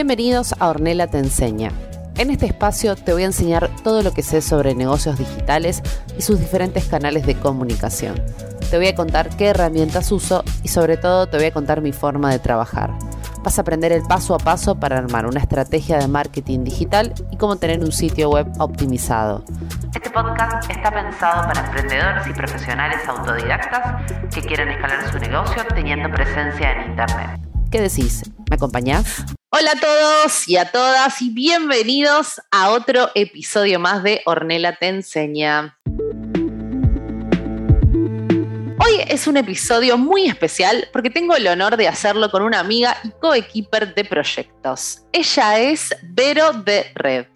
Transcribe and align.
Bienvenidos 0.00 0.54
a 0.58 0.70
Ornella 0.70 1.08
Te 1.08 1.18
Enseña. 1.18 1.72
En 2.16 2.30
este 2.30 2.46
espacio 2.46 2.96
te 2.96 3.12
voy 3.12 3.24
a 3.24 3.26
enseñar 3.26 3.68
todo 3.84 4.00
lo 4.00 4.14
que 4.14 4.22
sé 4.22 4.40
sobre 4.40 4.74
negocios 4.74 5.18
digitales 5.18 5.82
y 6.16 6.22
sus 6.22 6.40
diferentes 6.40 6.86
canales 6.86 7.26
de 7.26 7.34
comunicación. 7.34 8.14
Te 8.70 8.78
voy 8.78 8.86
a 8.86 8.94
contar 8.94 9.28
qué 9.36 9.48
herramientas 9.48 10.10
uso 10.10 10.42
y 10.62 10.68
sobre 10.68 10.96
todo 10.96 11.26
te 11.26 11.36
voy 11.36 11.44
a 11.44 11.52
contar 11.52 11.82
mi 11.82 11.92
forma 11.92 12.30
de 12.30 12.38
trabajar. 12.38 12.94
Vas 13.44 13.58
a 13.58 13.60
aprender 13.60 13.92
el 13.92 14.00
paso 14.04 14.34
a 14.34 14.38
paso 14.38 14.80
para 14.80 14.96
armar 14.96 15.26
una 15.26 15.40
estrategia 15.40 15.98
de 15.98 16.08
marketing 16.08 16.64
digital 16.64 17.12
y 17.30 17.36
cómo 17.36 17.56
tener 17.56 17.80
un 17.80 17.92
sitio 17.92 18.30
web 18.30 18.50
optimizado. 18.58 19.44
Este 19.94 20.08
podcast 20.08 20.70
está 20.70 20.90
pensado 20.90 21.46
para 21.46 21.66
emprendedores 21.66 22.26
y 22.26 22.32
profesionales 22.32 23.00
autodidactas 23.06 24.02
que 24.34 24.40
quieren 24.40 24.70
escalar 24.70 25.12
su 25.12 25.18
negocio 25.18 25.62
teniendo 25.74 26.10
presencia 26.10 26.72
en 26.72 26.90
Internet. 26.92 27.40
¿Qué 27.70 27.82
decís? 27.82 28.22
¿Me 28.50 28.56
acompañás? 28.56 29.24
Hola 29.50 29.70
a 29.76 29.80
todos 29.80 30.48
y 30.48 30.56
a 30.56 30.72
todas 30.72 31.22
y 31.22 31.30
bienvenidos 31.30 32.40
a 32.50 32.70
otro 32.70 33.08
episodio 33.14 33.78
más 33.78 34.02
de 34.02 34.22
Ornella 34.26 34.74
Te 34.74 34.88
Enseña. 34.88 35.78
Hoy 38.78 39.04
es 39.06 39.28
un 39.28 39.36
episodio 39.36 39.96
muy 39.96 40.26
especial 40.26 40.88
porque 40.92 41.10
tengo 41.10 41.36
el 41.36 41.46
honor 41.46 41.76
de 41.76 41.86
hacerlo 41.86 42.28
con 42.32 42.42
una 42.42 42.58
amiga 42.58 42.96
y 43.04 43.10
coequiper 43.20 43.94
de 43.94 44.04
proyectos. 44.04 45.04
Ella 45.12 45.60
es 45.60 45.94
Vero 46.02 46.52
de 46.52 46.90
Red. 46.96 47.26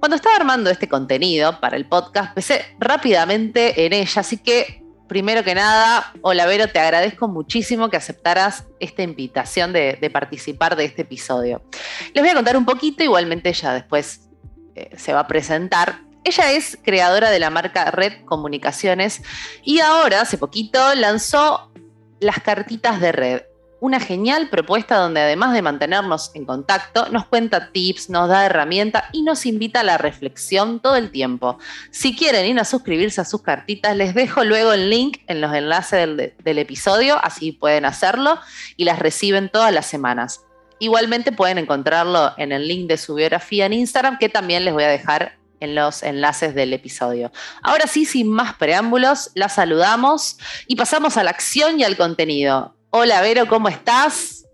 Cuando 0.00 0.16
estaba 0.16 0.34
armando 0.34 0.70
este 0.70 0.88
contenido 0.88 1.60
para 1.60 1.76
el 1.76 1.86
podcast, 1.86 2.34
pensé 2.34 2.64
rápidamente 2.80 3.86
en 3.86 3.92
ella, 3.92 4.22
así 4.22 4.38
que 4.38 4.83
primero 5.08 5.44
que 5.44 5.54
nada, 5.54 6.12
hola 6.22 6.46
Vero, 6.46 6.68
te 6.68 6.78
agradezco 6.78 7.28
muchísimo 7.28 7.90
que 7.90 7.96
aceptaras 7.96 8.64
esta 8.80 9.02
invitación 9.02 9.72
de, 9.72 10.10
participar 10.12 10.76
de 10.76 10.84
este 10.84 11.02
episodio. 11.02 11.62
Les 12.12 12.22
voy 12.22 12.30
a 12.30 12.34
contar 12.34 12.56
un 12.56 12.64
poquito, 12.64 13.02
igualmente 13.02 13.50
ella 13.50 13.72
después 13.72 14.28
eh, 14.74 14.90
se 14.96 15.12
va 15.12 15.20
a 15.20 15.26
presentar. 15.26 16.00
Ella 16.24 16.52
es 16.52 16.78
creadora 16.82 17.30
de 17.30 17.38
la 17.38 17.50
marca 17.50 17.90
Red 17.90 18.24
Comunicaciones 18.24 19.22
y 19.62 19.80
ahora, 19.80 20.22
hace 20.22 20.38
poquito, 20.38 20.94
lanzó 20.94 21.70
las 22.20 22.40
cartitas 22.40 23.00
de 23.00 23.12
red 23.12 23.42
una 23.84 24.00
genial 24.00 24.48
propuesta 24.48 24.96
donde 24.96 25.20
además 25.20 25.52
de 25.52 25.60
mantenernos 25.60 26.30
en 26.32 26.46
contacto, 26.46 27.10
nos 27.10 27.26
cuenta 27.26 27.70
tips, 27.70 28.08
nos 28.08 28.30
da 28.30 28.46
herramientas 28.46 29.04
y 29.12 29.20
nos 29.20 29.44
invita 29.44 29.80
a 29.80 29.82
la 29.84 29.98
reflexión 29.98 30.80
todo 30.80 30.96
el 30.96 31.10
tiempo. 31.10 31.58
Si 31.90 32.16
quieren 32.16 32.46
ir 32.46 32.58
a 32.58 32.64
suscribirse 32.64 33.20
a 33.20 33.26
sus 33.26 33.42
cartitas, 33.42 33.94
les 33.94 34.14
dejo 34.14 34.42
luego 34.42 34.72
el 34.72 34.88
link 34.88 35.18
en 35.26 35.42
los 35.42 35.52
enlaces 35.52 36.16
del, 36.16 36.58
episodio, 36.58 37.22
así 37.22 37.52
pueden 37.52 37.84
hacerlo 37.84 38.38
y 38.78 38.84
las 38.84 39.00
reciben 39.00 39.50
todas 39.50 39.70
las 39.70 39.84
semanas. 39.84 40.46
Igualmente 40.78 41.30
pueden 41.30 41.58
encontrarlo 41.58 42.32
en 42.38 42.52
el 42.52 42.66
link 42.66 42.88
de 42.88 42.96
su 42.96 43.16
biografía 43.16 43.66
en 43.66 43.74
Instagram, 43.74 44.16
que 44.16 44.30
también 44.30 44.64
les 44.64 44.72
voy 44.72 44.84
a 44.84 44.88
dejar 44.88 45.36
en 45.60 45.74
los 45.74 46.02
enlaces 46.02 46.54
del 46.54 46.72
episodio. 46.72 47.30
Ahora 47.60 47.86
sí, 47.86 48.06
sin 48.06 48.30
más 48.30 48.54
preámbulos, 48.54 49.30
la 49.34 49.50
saludamos 49.50 50.38
y 50.66 50.76
pasamos 50.76 51.18
a 51.18 51.22
la 51.22 51.30
acción 51.30 51.78
y 51.78 51.84
al 51.84 51.98
contenido. 51.98 52.74
Hola 52.96 53.22
Vero, 53.22 53.48
¿cómo 53.48 53.66
estás? 53.66 54.46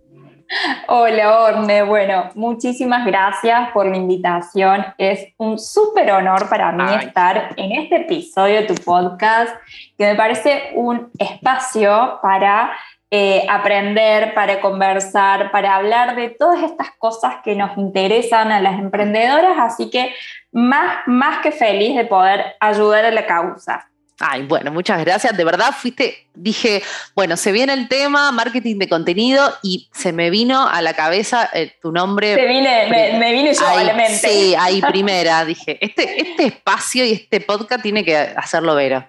Hola 0.89 1.41
Orne, 1.43 1.83
bueno, 1.83 2.31
muchísimas 2.35 3.05
gracias 3.05 3.71
por 3.73 3.85
la 3.85 3.99
invitación. 3.99 4.87
Es 4.97 5.35
un 5.37 5.59
súper 5.59 6.11
honor 6.11 6.49
para 6.49 6.73
mí 6.73 6.85
estar 7.03 7.53
en 7.59 7.73
este 7.73 7.97
episodio 7.97 8.63
de 8.63 8.67
tu 8.67 8.75
podcast, 8.77 9.55
que 9.99 10.07
me 10.07 10.15
parece 10.15 10.73
un 10.75 11.11
espacio 11.19 12.19
para 12.23 12.73
eh, 13.11 13.45
aprender, 13.47 14.33
para 14.33 14.63
conversar, 14.63 15.51
para 15.51 15.77
hablar 15.77 16.17
de 16.17 16.31
todas 16.31 16.63
estas 16.63 16.93
cosas 16.93 17.43
que 17.45 17.55
nos 17.55 17.77
interesan 17.77 18.53
a 18.53 18.61
las 18.63 18.79
emprendedoras, 18.79 19.59
así 19.59 19.91
que 19.91 20.15
más, 20.51 21.01
más 21.05 21.43
que 21.43 21.53
feliz 21.53 21.95
de 21.95 22.07
poder 22.07 22.57
ayudar 22.59 23.05
a 23.05 23.11
la 23.11 23.27
causa. 23.27 23.91
Ay, 24.23 24.43
bueno, 24.43 24.71
muchas 24.71 25.01
gracias. 25.03 25.35
De 25.35 25.45
verdad 25.45 25.73
fuiste, 25.73 26.29
dije, 26.35 26.83
bueno, 27.15 27.39
se 27.39 27.53
viene 27.53 27.73
el 27.73 27.89
tema, 27.89 28.31
marketing 28.33 28.77
de 28.77 28.87
contenido, 28.87 29.51
y 29.63 29.89
se 29.95 30.13
me 30.13 30.29
vino 30.29 30.69
a 30.69 30.83
la 30.83 30.93
cabeza 30.93 31.49
eh, 31.55 31.73
tu 31.81 31.91
nombre. 31.91 32.35
Se 32.35 32.45
vine, 32.45 32.87
me, 33.19 33.33
vine 33.33 33.55
yo. 33.55 33.65
Sí, 34.11 34.55
ahí 34.59 34.83
primera, 34.89 35.43
dije, 35.47 35.79
este, 35.81 36.21
este 36.21 36.47
espacio 36.47 37.03
y 37.07 37.13
este 37.13 37.41
podcast 37.41 37.83
tiene 37.83 38.05
que 38.05 38.15
hacerlo 38.15 38.75
Vero. 38.75 39.09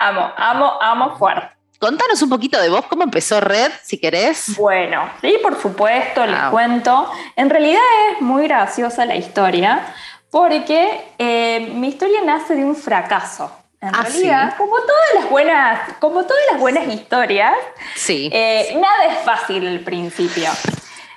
Amo, 0.00 0.32
amo, 0.36 0.72
amo 0.80 1.16
fuerte. 1.16 1.50
Contanos 1.78 2.20
un 2.20 2.28
poquito 2.28 2.60
de 2.60 2.70
vos, 2.70 2.84
cómo 2.86 3.04
empezó 3.04 3.40
Red, 3.40 3.70
si 3.84 3.98
querés. 3.98 4.56
Bueno, 4.58 5.08
sí, 5.20 5.38
por 5.40 5.60
supuesto, 5.62 6.26
les 6.26 6.40
cuento. 6.50 7.10
En 7.36 7.48
realidad 7.48 7.80
es 8.12 8.20
muy 8.20 8.48
graciosa 8.48 9.06
la 9.06 9.14
historia, 9.14 9.94
porque 10.30 11.04
eh, 11.18 11.70
mi 11.74 11.88
historia 11.88 12.20
nace 12.24 12.56
de 12.56 12.64
un 12.64 12.74
fracaso. 12.74 13.59
En 13.82 13.94
ah, 13.94 14.02
realidad, 14.02 14.54
como 14.58 14.76
todas 14.76 15.14
las 15.14 15.30
buenas, 15.30 15.80
como 16.00 16.24
todas 16.24 16.42
las 16.50 16.60
buenas 16.60 16.86
historias, 16.88 17.54
sí. 17.94 18.28
Eh, 18.30 18.76
nada 18.78 19.06
es 19.06 19.24
fácil 19.24 19.66
al 19.66 19.80
principio. 19.80 20.50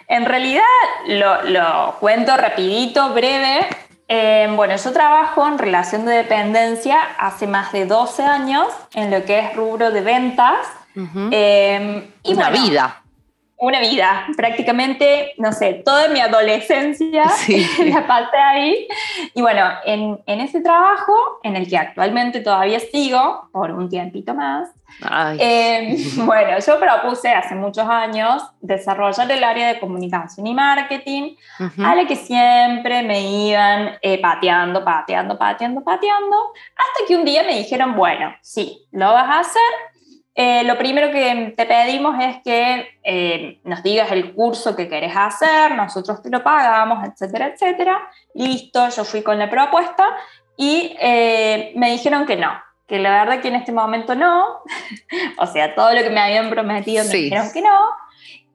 En 0.08 0.26
realidad, 0.26 0.64
lo, 1.08 1.98
cuento 2.00 2.38
rapidito, 2.38 3.10
breve. 3.10 3.68
Eh, 4.08 4.48
bueno, 4.56 4.78
yo 4.78 4.94
trabajo 4.94 5.46
en 5.46 5.58
relación 5.58 6.06
de 6.06 6.14
dependencia 6.14 7.02
hace 7.18 7.48
más 7.48 7.74
de 7.74 7.86
12 7.86 8.24
años 8.24 8.68
en 8.94 9.12
lo 9.12 9.26
que 9.26 9.40
es 9.40 9.56
rubro 9.56 9.92
de 9.92 10.02
ventas. 10.02 10.66
Eh, 11.32 12.10
y 12.24 12.34
Una 12.34 12.50
vida 12.50 13.04
una 13.64 13.80
vida, 13.80 14.28
prácticamente, 14.36 15.36
no 15.38 15.54
sé, 15.54 15.82
toda 15.86 16.10
mi 16.10 16.20
adolescencia 16.20 17.24
la 17.86 18.06
pasé 18.06 18.36
ahí. 18.38 18.88
Y 19.34 19.42
bueno, 19.42 19.64
en, 19.86 20.20
ese 20.26 20.60
trabajo, 20.60 21.33
en 21.44 21.56
el 21.56 21.68
que 21.70 21.78
actualmente 21.78 22.40
todavía 22.40 22.80
sigo, 22.80 23.50
por 23.52 23.72
un 23.72 23.90
tiempito 23.90 24.34
más, 24.34 24.70
eh, 25.40 25.96
bueno, 26.18 26.58
yo 26.60 26.80
propuse 26.80 27.30
hace 27.34 27.54
muchos 27.54 27.88
años 27.88 28.44
desarrollar 28.62 29.30
el 29.30 29.44
área 29.44 29.68
de 29.68 29.80
comunicación 29.80 30.48
y 30.48 30.54
marketing, 30.54 31.36
a 31.84 31.96
la 31.96 32.08
que 32.08 32.16
siempre 32.16 33.04
me 33.04 33.48
iban 33.48 33.92
eh, 34.02 34.22
pateando, 34.22 34.84
pateando, 34.84 35.38
pateando, 35.38 35.84
pateando, 35.84 36.38
hasta 36.72 37.08
que 37.08 37.16
un 37.16 37.26
día 37.26 37.44
me 37.44 37.58
dijeron, 37.58 37.96
bueno, 37.96 38.34
sí, 38.42 38.88
lo 38.92 39.12
vas 39.12 39.30
a 39.30 39.40
hacer, 39.40 39.62
eh, 40.36 40.64
lo 40.64 40.78
primero 40.80 41.12
que 41.12 41.54
te 41.56 41.66
pedimos 41.68 42.16
es 42.20 42.38
que 42.44 42.88
eh, 43.04 43.60
nos 43.64 43.84
digas 43.84 44.12
el 44.12 44.34
curso 44.34 44.76
que 44.76 44.90
querés 44.90 45.14
hacer, 45.16 45.76
nosotros 45.76 46.24
te 46.24 46.32
lo 46.32 46.42
pagamos, 46.42 47.08
etcétera, 47.08 47.48
etcétera. 47.48 48.10
Listo, 48.34 48.90
yo 48.90 49.04
fui 49.04 49.22
con 49.22 49.38
la 49.38 49.50
propuesta 49.50 50.08
y 50.58 50.96
eh, 51.00 51.74
me 51.76 51.92
dijeron 51.92 52.26
que 52.26 52.36
no, 52.36 52.52
que 52.88 53.00
la 53.00 53.10
verdad 53.24 53.42
que 53.42 53.48
en 53.48 53.56
este 53.56 53.72
momento 53.72 54.16
no. 54.16 54.62
o 55.38 55.48
sea, 55.48 55.76
todo 55.76 55.94
lo 55.94 56.02
que 56.02 56.10
me 56.10 56.20
habían 56.20 56.50
prometido 56.50 57.04
me 57.06 57.14
dijeron 57.14 57.52
que 57.52 57.62
no. 57.62 57.90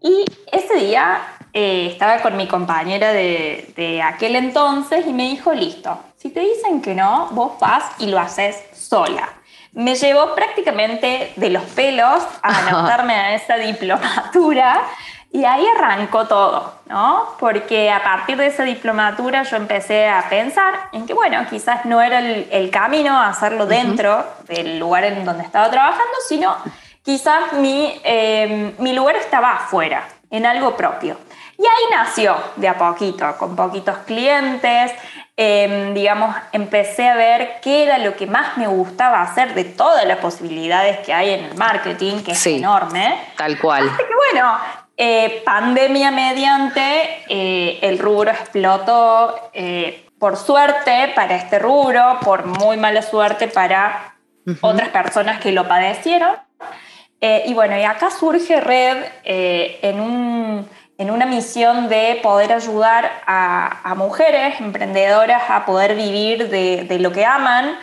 Y 0.01 0.25
ese 0.53 0.75
día 0.77 1.21
estaba 1.53 2.19
con 2.19 2.37
mi 2.37 2.47
compañera 2.47 3.13
de, 3.13 3.73
de 3.77 4.01
aquel 4.01 4.37
entonces 4.37 5.07
y 5.07 5.13
me 5.13 5.25
dijo, 5.25 5.53
listo, 5.53 5.99
si 6.17 6.31
te 6.31 6.41
dicen 6.41 6.81
que 6.81 6.95
no, 6.95 7.29
vos 7.33 7.59
vas 7.59 7.85
y 7.99 8.07
lo 8.07 8.19
haces 8.21 8.65
sola 8.73 9.29
me 9.73 9.95
llevó 9.95 10.35
prácticamente 10.35 11.33
de 11.37 11.51
los 11.51 11.63
pelos 11.63 12.23
a 12.43 12.59
anotarme 12.69 13.15
a 13.15 13.35
esa 13.35 13.57
diplomatura 13.57 14.83
y 15.31 15.45
ahí 15.45 15.67
arrancó 15.77 16.27
todo, 16.27 16.75
¿no? 16.87 17.35
Porque 17.39 17.91
a 17.91 18.03
partir 18.03 18.37
de 18.37 18.47
esa 18.47 18.65
diplomatura 18.65 19.43
yo 19.43 19.57
empecé 19.57 20.09
a 20.09 20.29
pensar 20.29 20.89
en 20.93 21.07
que, 21.07 21.15
bueno, 21.15 21.45
quizás 21.49 21.85
no 21.85 22.01
era 22.01 22.21
el, 22.21 22.71
camino 22.71 23.13
a 23.13 23.29
hacerlo 23.29 23.67
dentro 23.67 24.25
del 24.47 24.79
lugar 24.79 25.05
en 25.05 25.25
donde 25.25 25.45
estaba 25.45 25.71
trabajando, 25.71 26.15
sino 26.27 26.57
quizás 27.03 27.53
mi, 27.55 28.01
em, 28.05 28.75
mi 28.79 28.93
lugar 28.93 29.17
estaba 29.17 29.53
afuera, 29.53 30.09
en 30.31 30.47
algo 30.47 30.77
propio. 30.77 31.17
Y 31.59 31.63
ahí 31.63 31.85
nació 31.91 32.37
de 32.57 32.69
a 32.69 32.79
poquito, 32.79 33.37
con 33.37 33.57
poquitos 33.57 33.99
clientes, 34.07 34.93
Em, 35.41 35.95
digamos, 35.95 36.35
empecé 36.51 37.09
a 37.09 37.15
ver 37.15 37.61
qué 37.63 37.85
era 37.85 37.99
lo 37.99 38.17
que 38.17 38.27
más 38.27 38.57
me 38.57 38.67
gustaba 38.67 39.23
hacer 39.23 39.55
de 39.55 39.63
todas 39.63 40.05
las 40.05 40.19
posibilidades 40.19 40.99
que 41.07 41.15
hay 41.15 41.31
en 41.31 41.45
el 41.45 41.55
marketing, 41.55 42.25
que 42.25 42.33
es 42.33 42.45
enorme. 42.49 43.17
Tal 43.37 43.57
cual. 43.57 43.89
Así 43.89 43.99
que 43.99 44.15
bueno, 44.33 44.59
eh, 45.01 45.43
pandemia 45.45 46.11
mediante, 46.11 47.23
eh, 47.29 47.79
el 47.83 47.99
rubro 47.99 48.33
explotó, 48.33 49.51
eh, 49.53 50.05
por 50.19 50.37
suerte 50.37 51.13
para 51.15 51.37
este 51.37 51.61
rubro, 51.61 52.19
por 52.21 52.47
muy 52.47 52.77
mala 52.77 53.03
suerte 53.03 53.47
para 53.47 54.17
otras 54.61 54.89
personas 54.89 55.41
que 55.41 55.53
lo 55.53 55.69
padecieron. 55.69 56.37
y 57.21 57.55
bueno, 57.55 57.79
y 57.79 57.85
acá 57.85 58.11
surge 58.11 58.61
Red 58.61 59.05
en 59.25 60.01
un 60.01 60.69
en 60.99 61.13
una 61.13 61.27
misión 61.27 61.89
de 61.89 62.19
poder 62.25 62.53
ayudar 62.53 63.23
a, 63.25 63.95
mujeres 63.97 64.61
emprendedoras 64.61 65.49
a 65.49 65.65
poder 65.65 65.95
vivir 65.95 66.49
de, 66.51 66.99
lo 66.99 67.13
que 67.13 67.25
aman, 67.25 67.79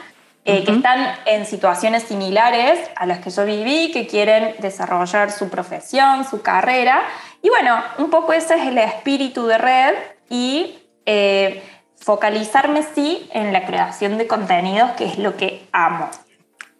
eh, 0.47 0.63
que 0.63 0.73
están 0.73 1.17
en 1.25 1.47
situaciones 1.47 2.03
similares 2.03 2.79
a 2.95 3.07
las 3.07 3.17
que 3.17 3.31
yo 3.31 3.45
viví, 3.45 3.91
que 3.91 4.05
quieren 4.05 4.55
desarrollar 4.59 5.31
su 5.31 5.49
profesión, 5.49 6.23
su 6.23 6.43
carrera. 6.43 7.01
Y 7.41 7.49
bueno, 7.49 7.83
un 7.97 8.11
poco 8.11 8.31
ese 8.31 8.53
es 8.53 8.67
el 8.67 8.77
espíritu 8.77 9.47
de 9.47 9.57
red. 9.57 9.95
y 10.29 10.77
eh, 11.07 11.63
focalizarme 11.97 12.83
sí 12.93 13.27
en 13.31 13.53
la 13.53 13.65
creación 13.65 14.19
de 14.19 14.27
contenidos, 14.27 14.91
que 14.91 15.05
es 15.05 15.17
lo 15.17 15.35
que 15.35 15.67
amo. 15.71 16.09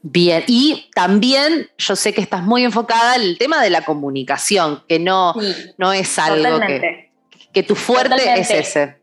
Bien, 0.04 0.44
y 0.46 0.92
también 0.94 1.68
yo 1.80 1.96
sé 1.96 2.14
que 2.14 2.22
estás 2.22 2.44
muy 2.44 2.64
enfocada 2.64 3.16
en 3.16 3.24
el 3.24 3.38
tema 3.40 3.64
de 3.64 3.72
la 3.72 3.82
comunicación, 3.82 4.84
que 4.88 5.00
no, 5.00 5.34
no 5.80 5.94
es 5.94 6.20
algo 6.20 6.60
que, 6.60 7.12
que, 7.52 7.64
tu 7.64 7.76
fuerte 7.76 8.40
es 8.40 8.52
ese. 8.52 9.00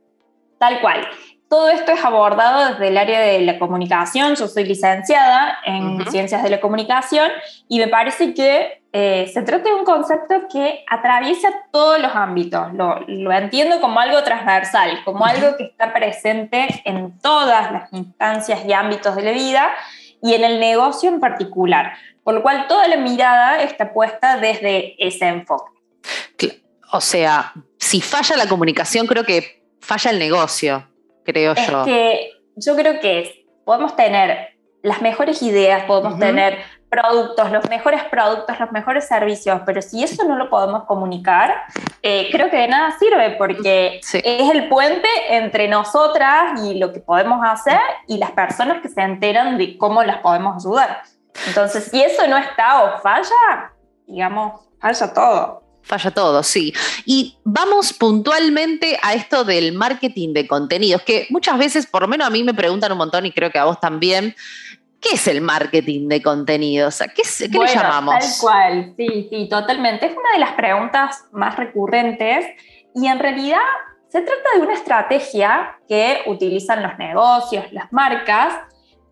Tal 0.61 0.81
cual. 0.81 1.05
Todo 1.53 1.69
esto 1.69 1.93
es 1.93 2.03
abordado 2.03 2.71
desde 2.71 2.89
el 2.89 2.97
área 2.97 3.21
de 3.21 3.43
la 3.43 3.59
comunicación. 3.59 4.37
Yo 4.37 4.49
soy 4.49 4.65
licenciada 4.65 5.59
en 5.67 6.03
ciencias 6.11 6.43
de 6.43 6.49
la 6.49 6.63
comunicación 6.63 7.29
y 7.69 7.79
me 7.79 7.89
parece 7.89 8.33
que 8.33 8.83
eh, 8.91 9.31
se 9.35 9.43
trata 9.43 9.69
de 9.69 9.75
un 9.75 9.85
concepto 9.85 10.49
que 10.51 10.83
atraviesa 10.89 11.51
todos 11.71 12.01
los 12.01 12.11
ámbitos. 12.15 12.73
Lo, 12.73 13.01
lo 13.07 13.33
entiendo 13.33 13.83
como 13.83 14.01
algo 14.01 14.23
transversal, 14.23 15.05
como 15.05 15.27
algo 15.27 15.59
que 15.59 15.65
está 15.65 15.93
presente 15.93 16.69
en 16.87 17.19
todas 17.19 17.71
las 17.71 17.93
instancias 17.93 18.65
y 18.65 18.73
ámbitos 18.73 19.15
de 19.15 19.23
la 19.23 19.33
vida 19.33 19.73
y 20.23 20.33
en 20.33 20.45
el 20.45 20.59
negocio 20.59 21.11
en 21.11 21.21
particular, 21.21 21.93
por 22.25 22.33
lo 22.33 22.43
cual 22.43 22.67
toda 22.67 22.89
la 22.89 22.97
mirada 22.97 23.61
está 23.61 23.93
puesta 23.93 24.39
desde 24.39 24.95
ese 25.07 25.27
enfoque. 25.27 25.71
O 26.93 27.03
sea, 27.03 27.53
si 27.77 28.01
falla 28.01 28.39
la 28.39 28.49
comunicación, 28.49 29.07
creo 29.07 29.25
que 29.25 29.63
falla 29.81 30.13
el 30.13 30.19
negocio, 30.19 30.89
creo 31.25 31.53
es 31.53 31.67
yo. 31.67 31.85
Que 31.85 32.33
yo 32.57 32.77
creo 32.77 33.01
que 33.01 33.47
podemos 33.65 33.97
tener 33.97 34.53
las 34.83 35.01
mejores 35.01 35.43
ideas, 35.43 35.85
podemos 35.85 36.19
tener 36.19 36.59
productos, 36.91 37.51
los 37.51 37.69
mejores 37.71 38.05
productos, 38.05 38.61
los 38.61 38.71
mejores 38.71 39.09
servicios, 39.09 39.63
pero 39.65 39.81
si 39.81 40.03
eso 40.03 40.25
no 40.25 40.37
lo 40.37 40.51
podemos 40.51 40.85
comunicar, 40.85 41.63
eh, 42.03 42.29
creo 42.31 42.51
que 42.51 42.59
de 42.59 42.69
nada 42.69 42.91
sirve 42.99 43.31
porque 43.39 44.01
es 44.01 44.51
el 44.51 44.69
puente 44.69 45.09
entre 45.31 45.69
nosotras 45.69 46.63
y 46.63 46.75
lo 46.75 46.93
que 46.93 47.01
podemos 47.01 47.41
hacer 47.43 47.81
y 48.09 48.19
las 48.19 48.33
personas 48.33 48.83
que 48.83 48.89
se 48.89 49.01
enteran 49.01 49.57
de 49.57 49.79
cómo 49.79 50.03
las 50.03 50.19
podemos 50.19 50.63
ayudar. 50.63 51.03
Entonces, 51.47 51.85
si 51.85 52.03
eso 52.03 52.27
no 52.27 52.37
está 52.37 52.83
o 52.83 52.99
falla, 52.99 53.73
digamos, 54.07 54.61
falla 54.79 55.15
todo. 55.15 55.62
Falla 55.83 56.11
todo, 56.11 56.43
sí. 56.43 56.73
Y 57.05 57.37
vamos 57.45 57.93
puntualmente 57.93 58.99
a 59.03 59.15
esto 59.15 59.45
del 59.45 59.73
marketing 59.73 60.33
de 60.33 60.47
contenidos, 60.47 61.03
que 61.03 61.27
muchas 61.31 61.59
veces, 61.59 61.87
por 61.87 62.03
lo 62.03 62.09
menos 62.09 62.27
a 62.27 62.31
mí 62.31 62.45
me 62.45 62.55
preguntan 62.55 62.93
un 62.93 62.99
montón 62.99 63.27
y 63.27 63.33
creo 63.33 63.51
que 63.51 63.59
a 63.59 63.65
vos 63.65 63.81
también, 63.81 64.35
¿Qué 65.03 65.17
es 65.17 65.27
el 65.27 65.41
marketing 65.41 66.09
de 66.09 66.23
contenidos? 66.23 67.03
¿Qué, 67.17 67.23
qué 67.51 67.59
le 67.59 67.67
llamamos? 67.67 68.15
Tal 68.21 68.31
cual, 68.41 68.95
sí, 68.97 69.27
sí, 69.29 69.49
totalmente. 69.51 70.07
Es 70.07 70.13
una 70.13 70.31
de 70.33 70.39
las 70.39 70.53
preguntas 70.53 71.25
más 71.33 71.57
recurrentes 71.57 72.47
y 72.95 73.09
en 73.09 73.19
realidad 73.19 73.59
se 74.07 74.21
trata 74.21 74.51
de 74.55 74.61
una 74.61 74.75
estrategia 74.75 75.77
que 75.89 76.23
utilizan 76.27 76.85
los 76.85 76.97
negocios, 76.99 77.65
las 77.73 77.93
marcas, 77.93 78.55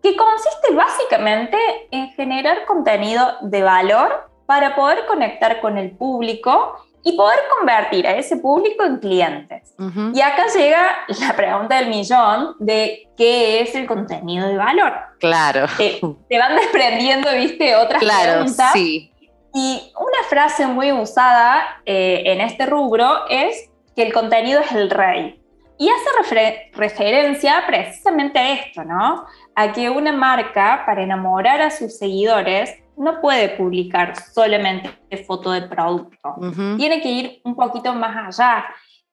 que 0.01 0.15
consiste 0.15 0.73
básicamente 0.73 1.57
en 1.91 2.11
generar 2.13 2.65
contenido 2.65 3.35
de 3.41 3.61
valor 3.61 4.30
para 4.51 4.75
poder 4.75 5.05
conectar 5.05 5.61
con 5.61 5.77
el 5.77 5.91
público 5.91 6.75
y 7.05 7.15
poder 7.15 7.39
convertir 7.57 8.05
a 8.05 8.17
ese 8.17 8.35
público 8.35 8.83
en 8.83 8.97
clientes. 8.97 9.73
Y 10.13 10.19
acá 10.19 10.47
llega 10.53 11.05
la 11.07 11.33
pregunta 11.37 11.77
del 11.77 11.87
millón 11.87 12.57
de 12.59 13.07
qué 13.15 13.61
es 13.61 13.73
el 13.75 13.87
contenido 13.87 14.49
de 14.49 14.57
valor. 14.57 14.93
Claro. 15.21 15.67
Te, 15.77 16.01
van 16.37 16.57
desprendiendo, 16.57 17.29
viste, 17.33 17.77
otras 17.77 18.01
claro, 18.01 18.33
preguntas. 18.33 18.73
Sí. 18.73 19.09
Y 19.53 19.93
una 19.97 20.27
frase 20.27 20.67
muy 20.67 20.91
usada 20.91 21.81
eh, 21.85 22.23
en 22.25 22.41
este 22.41 22.65
rubro 22.65 23.25
es 23.29 23.69
que 23.95 24.03
el 24.03 24.11
contenido 24.11 24.59
es 24.59 24.73
el 24.73 24.89
rey. 24.89 25.41
Y 25.77 25.87
hace 25.87 26.67
referencia 26.73 27.63
precisamente 27.65 28.37
a 28.37 28.51
esto, 28.51 28.83
¿no? 28.83 29.25
A 29.55 29.71
que 29.71 29.89
una 29.89 30.11
marca, 30.11 30.83
para 30.85 31.03
enamorar 31.03 31.61
a 31.61 31.71
sus 31.71 31.97
seguidores, 31.97 32.80
no 33.01 33.19
puede 33.19 33.49
publicar 33.49 34.13
solamente 34.15 34.91
foto 35.25 35.51
de 35.51 35.63
producto. 35.63 36.35
Tiene 36.77 37.01
que 37.01 37.09
ir 37.09 37.41
un 37.43 37.55
poquito 37.55 37.93
más 37.93 38.39
allá. 38.39 38.65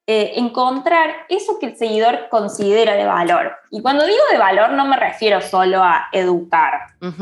Eh, 0.06 0.32
encontrar 0.37 1.11
eso 1.29 1.58
que 1.58 1.67
el 1.67 1.76
seguidor 1.76 2.29
considera 2.31 2.94
de 2.94 3.05
valor. 3.05 3.52
Y 3.70 3.82
cuando 3.82 4.06
digo 4.06 4.19
de 4.32 4.38
valor 4.38 4.70
no 4.70 4.87
me 4.87 4.96
refiero 4.96 5.40
solo 5.43 5.82
a 5.82 6.08
educar, 6.12 6.73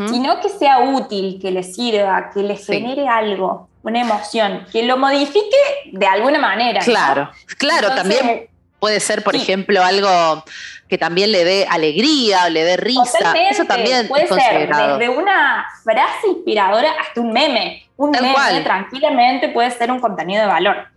sino 0.08 0.40
que 0.40 0.48
sea 0.48 0.78
útil, 0.78 1.40
que 1.40 1.50
le 1.50 1.64
sirva, 1.64 2.30
que 2.32 2.42
le 2.42 2.56
genere 2.56 3.08
algo, 3.08 3.68
una 3.82 4.00
emoción, 4.00 4.66
que 4.70 4.84
lo 4.84 4.96
modifique 4.96 5.56
de 5.92 6.06
alguna 6.06 6.38
manera. 6.38 6.80
Claro, 6.80 7.28
claro, 7.58 7.88
también 7.94 8.48
puede 8.78 9.00
ser, 9.00 9.22
por 9.22 9.34
ejemplo, 9.34 9.82
algo 9.82 10.44
que 10.88 10.98
también 10.98 11.32
le 11.32 11.44
dé 11.44 11.66
alegría 11.68 12.44
o 12.46 12.50
le 12.50 12.64
dé 12.64 12.76
risa. 12.76 13.34
Eso 13.50 13.64
también 13.64 14.08
puede 14.08 14.28
ser 14.28 14.68
desde 14.68 15.08
una 15.08 15.66
frase 15.82 16.28
inspiradora 16.28 16.92
hasta 17.00 17.20
un 17.20 17.32
meme. 17.32 17.88
Un 17.96 18.10
meme 18.10 18.60
tranquilamente 18.62 19.48
puede 19.48 19.70
ser 19.70 19.90
un 19.90 20.00
contenido 20.00 20.42
de 20.42 20.48
valor. 20.48 20.88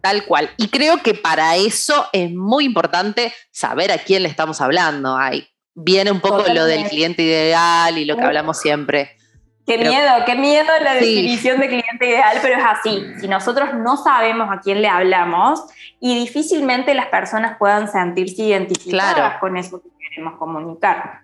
Tal 0.00 0.24
cual. 0.24 0.50
Y 0.56 0.68
creo 0.68 1.02
que 1.02 1.14
para 1.14 1.56
eso 1.56 2.08
es 2.12 2.30
muy 2.32 2.64
importante 2.64 3.34
saber 3.50 3.90
a 3.90 3.98
quién 3.98 4.22
le 4.22 4.28
estamos 4.28 4.60
hablando. 4.60 5.16
Ahí 5.16 5.48
viene 5.74 6.10
un 6.10 6.20
poco 6.20 6.44
lo 6.52 6.64
del 6.64 6.84
cliente 6.88 7.22
ideal 7.22 7.98
y 7.98 8.04
lo 8.04 8.16
que 8.16 8.24
hablamos 8.24 8.58
siempre. 8.58 9.16
Qué 9.66 9.78
miedo, 9.78 10.12
qué 10.24 10.36
miedo 10.36 10.68
la 10.80 10.94
definición 10.94 11.58
de 11.58 11.66
cliente 11.66 12.08
ideal, 12.08 12.38
pero 12.40 12.56
es 12.56 12.64
así. 12.64 13.04
Si 13.20 13.26
nosotros 13.26 13.74
no 13.74 13.96
sabemos 13.96 14.48
a 14.50 14.60
quién 14.60 14.80
le 14.80 14.88
hablamos 14.88 15.60
y 15.98 16.14
difícilmente 16.14 16.94
las 16.94 17.06
personas 17.06 17.56
puedan 17.58 17.90
sentirse 17.90 18.42
identificadas 18.42 19.38
con 19.40 19.56
eso 19.56 19.82
que 19.82 19.88
queremos 19.98 20.38
comunicar. 20.38 21.22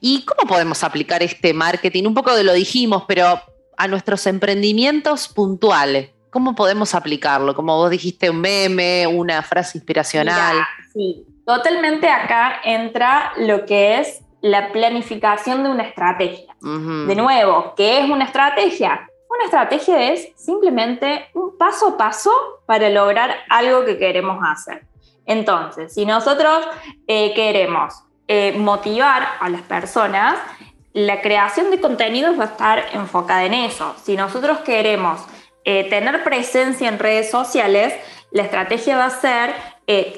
¿Y 0.00 0.24
cómo 0.24 0.48
podemos 0.48 0.82
aplicar 0.82 1.22
este 1.22 1.52
marketing? 1.52 2.04
Un 2.06 2.14
poco 2.14 2.34
de 2.34 2.42
lo 2.42 2.54
dijimos, 2.54 3.04
pero 3.06 3.40
a 3.76 3.86
nuestros 3.86 4.26
emprendimientos 4.26 5.28
puntuales. 5.28 6.10
¿Cómo 6.30 6.54
podemos 6.54 6.94
aplicarlo? 6.94 7.54
Como 7.54 7.76
vos 7.76 7.90
dijiste, 7.90 8.30
un 8.30 8.40
meme, 8.40 9.06
una 9.06 9.42
frase 9.42 9.76
inspiracional. 9.76 10.56
sí, 10.92 11.26
totalmente 11.44 12.08
acá 12.08 12.60
entra 12.64 13.32
lo 13.36 13.66
que 13.66 13.98
es 13.98 14.22
la 14.42 14.72
planificación 14.72 15.62
de 15.62 15.70
una 15.70 15.84
estrategia. 15.84 16.54
De 16.60 17.14
nuevo, 17.14 17.74
¿qué 17.76 18.00
es 18.00 18.10
una 18.10 18.24
estrategia? 18.24 19.08
Una 19.28 19.44
estrategia 19.44 20.12
es 20.12 20.32
simplemente 20.36 21.28
un 21.34 21.56
paso 21.56 21.88
a 21.88 21.96
paso 21.96 22.30
para 22.66 22.90
lograr 22.90 23.34
algo 23.48 23.84
que 23.84 23.98
queremos 23.98 24.38
hacer. 24.42 24.86
Entonces, 25.26 25.94
si 25.94 26.04
nosotros 26.04 26.66
eh, 27.06 27.32
queremos 27.34 28.02
eh, 28.26 28.52
motivar 28.58 29.28
a 29.40 29.48
las 29.48 29.62
personas, 29.62 30.36
la 30.92 31.20
creación 31.20 31.70
de 31.70 31.80
contenidos 31.80 32.38
va 32.38 32.44
a 32.44 32.46
estar 32.46 32.84
enfocada 32.92 33.44
en 33.44 33.54
eso. 33.54 33.94
Si 34.02 34.16
nosotros 34.16 34.58
queremos 34.58 35.24
eh, 35.64 35.88
tener 35.88 36.24
presencia 36.24 36.88
en 36.88 36.98
redes 36.98 37.30
sociales, 37.30 37.94
la 38.32 38.42
estrategia 38.42 38.96
va 38.96 39.06
a 39.06 39.10
ser 39.10 39.54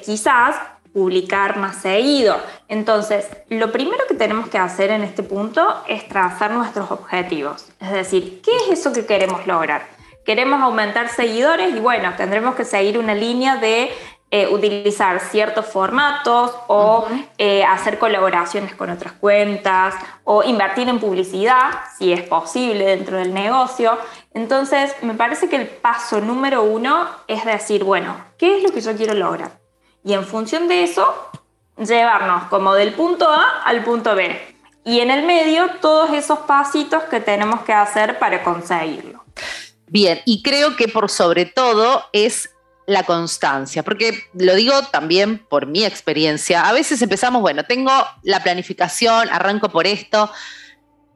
quizás 0.04 0.56
publicar 0.92 1.56
más 1.56 1.76
seguido. 1.76 2.36
Entonces, 2.68 3.26
lo 3.48 3.72
primero 3.72 4.04
que 4.08 4.14
tenemos 4.14 4.48
que 4.48 4.58
hacer 4.58 4.90
en 4.90 5.02
este 5.02 5.22
punto 5.22 5.82
es 5.88 6.08
trazar 6.08 6.50
nuestros 6.50 6.90
objetivos. 6.90 7.66
Es 7.80 7.92
decir, 7.92 8.42
¿qué 8.42 8.50
es 8.56 8.80
eso 8.80 8.92
que 8.92 9.06
queremos 9.06 9.46
lograr? 9.46 9.86
Queremos 10.24 10.60
aumentar 10.60 11.08
seguidores 11.08 11.74
y 11.74 11.80
bueno, 11.80 12.12
tendremos 12.16 12.54
que 12.54 12.64
seguir 12.64 12.98
una 12.98 13.14
línea 13.14 13.56
de 13.56 13.90
eh, 14.34 14.48
utilizar 14.48 15.20
ciertos 15.20 15.66
formatos 15.66 16.52
o 16.66 17.06
eh, 17.36 17.64
hacer 17.64 17.98
colaboraciones 17.98 18.74
con 18.74 18.88
otras 18.88 19.12
cuentas 19.12 19.94
o 20.24 20.42
invertir 20.42 20.88
en 20.88 21.00
publicidad, 21.00 21.72
si 21.98 22.14
es 22.14 22.22
posible 22.22 22.86
dentro 22.86 23.18
del 23.18 23.34
negocio. 23.34 23.98
Entonces, 24.32 24.94
me 25.02 25.12
parece 25.12 25.50
que 25.50 25.56
el 25.56 25.66
paso 25.66 26.20
número 26.20 26.62
uno 26.62 27.08
es 27.28 27.44
decir, 27.44 27.84
bueno, 27.84 28.16
¿qué 28.38 28.56
es 28.56 28.62
lo 28.62 28.70
que 28.70 28.80
yo 28.80 28.96
quiero 28.96 29.12
lograr? 29.12 29.61
Y 30.04 30.14
en 30.14 30.24
función 30.24 30.68
de 30.68 30.84
eso 30.84 31.30
llevarnos 31.76 32.44
como 32.44 32.74
del 32.74 32.94
punto 32.94 33.28
A 33.28 33.62
al 33.64 33.84
punto 33.84 34.14
B. 34.14 34.40
Y 34.84 35.00
en 35.00 35.10
el 35.10 35.24
medio 35.24 35.70
todos 35.80 36.12
esos 36.12 36.40
pasitos 36.40 37.04
que 37.04 37.20
tenemos 37.20 37.62
que 37.62 37.72
hacer 37.72 38.18
para 38.18 38.42
conseguirlo. 38.42 39.24
Bien, 39.86 40.20
y 40.24 40.42
creo 40.42 40.76
que 40.76 40.88
por 40.88 41.10
sobre 41.10 41.46
todo 41.46 42.04
es 42.12 42.50
la 42.86 43.04
constancia, 43.04 43.84
porque 43.84 44.24
lo 44.34 44.54
digo 44.54 44.74
también 44.90 45.38
por 45.38 45.66
mi 45.66 45.84
experiencia. 45.84 46.68
A 46.68 46.72
veces 46.72 47.00
empezamos, 47.00 47.40
bueno, 47.42 47.64
tengo 47.64 47.92
la 48.22 48.42
planificación, 48.42 49.28
arranco 49.30 49.68
por 49.68 49.86
esto, 49.86 50.30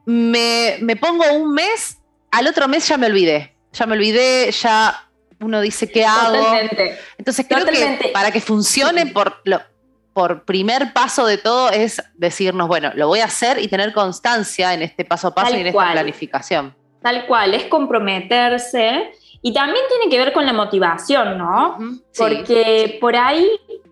me, 0.05 0.77
me 0.81 0.95
pongo 0.95 1.25
un 1.33 1.53
mes, 1.53 1.97
al 2.31 2.47
otro 2.47 2.67
mes 2.69 2.87
ya 2.87 2.97
me 2.97 3.07
olvidé, 3.07 3.57
ya 3.73 3.85
me 3.85 3.95
olvidé, 3.95 4.51
ya 4.51 5.06
uno 5.39 5.61
dice 5.61 5.89
qué 5.89 6.05
hago. 6.05 6.35
Totalmente. 6.35 6.97
Entonces 7.17 7.45
creo 7.47 7.65
que 7.65 8.09
para 8.13 8.31
que 8.31 8.41
funcione 8.41 9.07
por, 9.07 9.41
por 10.13 10.45
primer 10.45 10.93
paso 10.93 11.25
de 11.25 11.37
todo 11.37 11.69
es 11.69 12.01
decirnos, 12.15 12.67
bueno, 12.67 12.91
lo 12.95 13.07
voy 13.07 13.19
a 13.19 13.25
hacer 13.25 13.59
y 13.59 13.67
tener 13.67 13.93
constancia 13.93 14.73
en 14.73 14.81
este 14.81 15.05
paso 15.05 15.27
a 15.27 15.35
paso 15.35 15.55
y 15.55 15.61
en 15.61 15.67
esta 15.67 15.91
planificación. 15.91 16.75
Tal 17.01 17.27
cual, 17.27 17.53
es 17.53 17.65
comprometerse 17.65 19.11
y 19.41 19.53
también 19.53 19.85
tiene 19.87 20.09
que 20.09 20.17
ver 20.17 20.33
con 20.33 20.45
la 20.45 20.53
motivación, 20.53 21.37
¿no? 21.37 21.77
Porque 22.17 22.97
por 22.99 23.15
ahí 23.15 23.47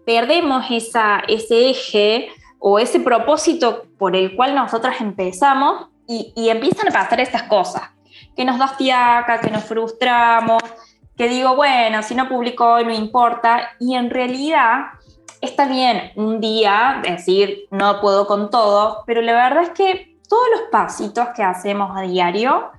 perdemos 0.06 0.66
esa, 0.72 1.24
ese 1.28 1.70
eje 1.70 2.30
o 2.60 2.80
ese 2.80 3.00
propósito 3.00 3.86
por 3.98 4.16
el 4.16 4.36
cual 4.36 4.56
nosotras 4.56 5.00
empezamos 5.02 5.88
y, 6.08 6.34
y 6.36 6.50
empiezan 6.50 6.88
a 6.88 6.92
pasar 6.92 7.20
estas 7.20 7.44
cosas, 7.44 7.84
que 8.36 8.44
nos 8.44 8.58
da 8.58 8.68
fiaca, 8.68 9.40
que 9.40 9.52
nos 9.52 9.64
frustramos, 9.64 10.62
que 11.18 11.30
digo, 11.30 11.56
bueno, 11.56 12.04
si 12.04 12.16
no 12.16 12.28
publico 12.28 12.66
hoy 12.66 12.86
no 12.86 12.94
importa, 12.94 13.70
y 13.80 13.96
en 13.96 14.10
realidad 14.10 14.88
está 15.42 15.66
bien 15.66 16.12
un 16.16 16.40
día 16.40 17.02
decir, 17.04 17.68
no 17.72 18.02
puedo 18.02 18.28
con 18.28 18.50
todo, 18.50 19.04
pero 19.06 19.22
la 19.22 19.34
verdad 19.34 19.64
es 19.64 19.70
que 19.72 20.18
todos 20.28 20.46
los 20.52 20.62
pasitos 20.72 21.28
que 21.36 21.44
hacemos 21.44 21.96
a 21.96 22.02
diario 22.02 22.72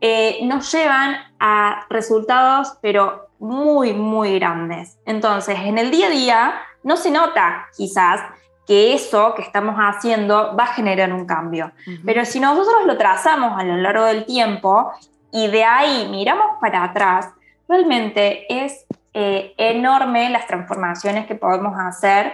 eh, 0.00 0.38
nos 0.42 0.70
llevan 0.72 1.16
a 1.40 1.86
resultados, 1.88 2.74
pero 2.80 3.28
muy, 3.38 3.94
muy 3.94 4.38
grandes. 4.38 4.98
Entonces, 5.06 5.58
en 5.60 5.78
el 5.78 5.90
día 5.90 6.08
a 6.08 6.10
día 6.10 6.54
no 6.82 6.96
se 6.96 7.10
nota 7.10 7.66
quizás 7.76 8.20
que 8.66 8.92
eso 8.92 9.34
que 9.34 9.42
estamos 9.42 9.76
haciendo 9.76 10.54
va 10.54 10.64
a 10.64 10.74
generar 10.74 11.12
un 11.12 11.24
cambio. 11.24 11.72
Pero 12.04 12.24
si 12.26 12.38
nosotros 12.38 12.84
lo 12.84 12.98
trazamos 12.98 13.58
a 13.58 13.64
lo 13.64 13.76
largo 13.78 14.04
del 14.04 14.26
tiempo 14.26 14.92
y 15.32 15.46
de 15.46 15.64
ahí 15.64 16.06
miramos 16.10 16.58
para 16.60 16.84
atrás, 16.84 17.30
realmente 17.68 18.46
es 18.64 18.86
eh, 19.14 19.54
enorme 19.58 20.30
las 20.30 20.46
transformaciones 20.46 21.26
que 21.26 21.34
podemos 21.34 21.74
hacer 21.78 22.32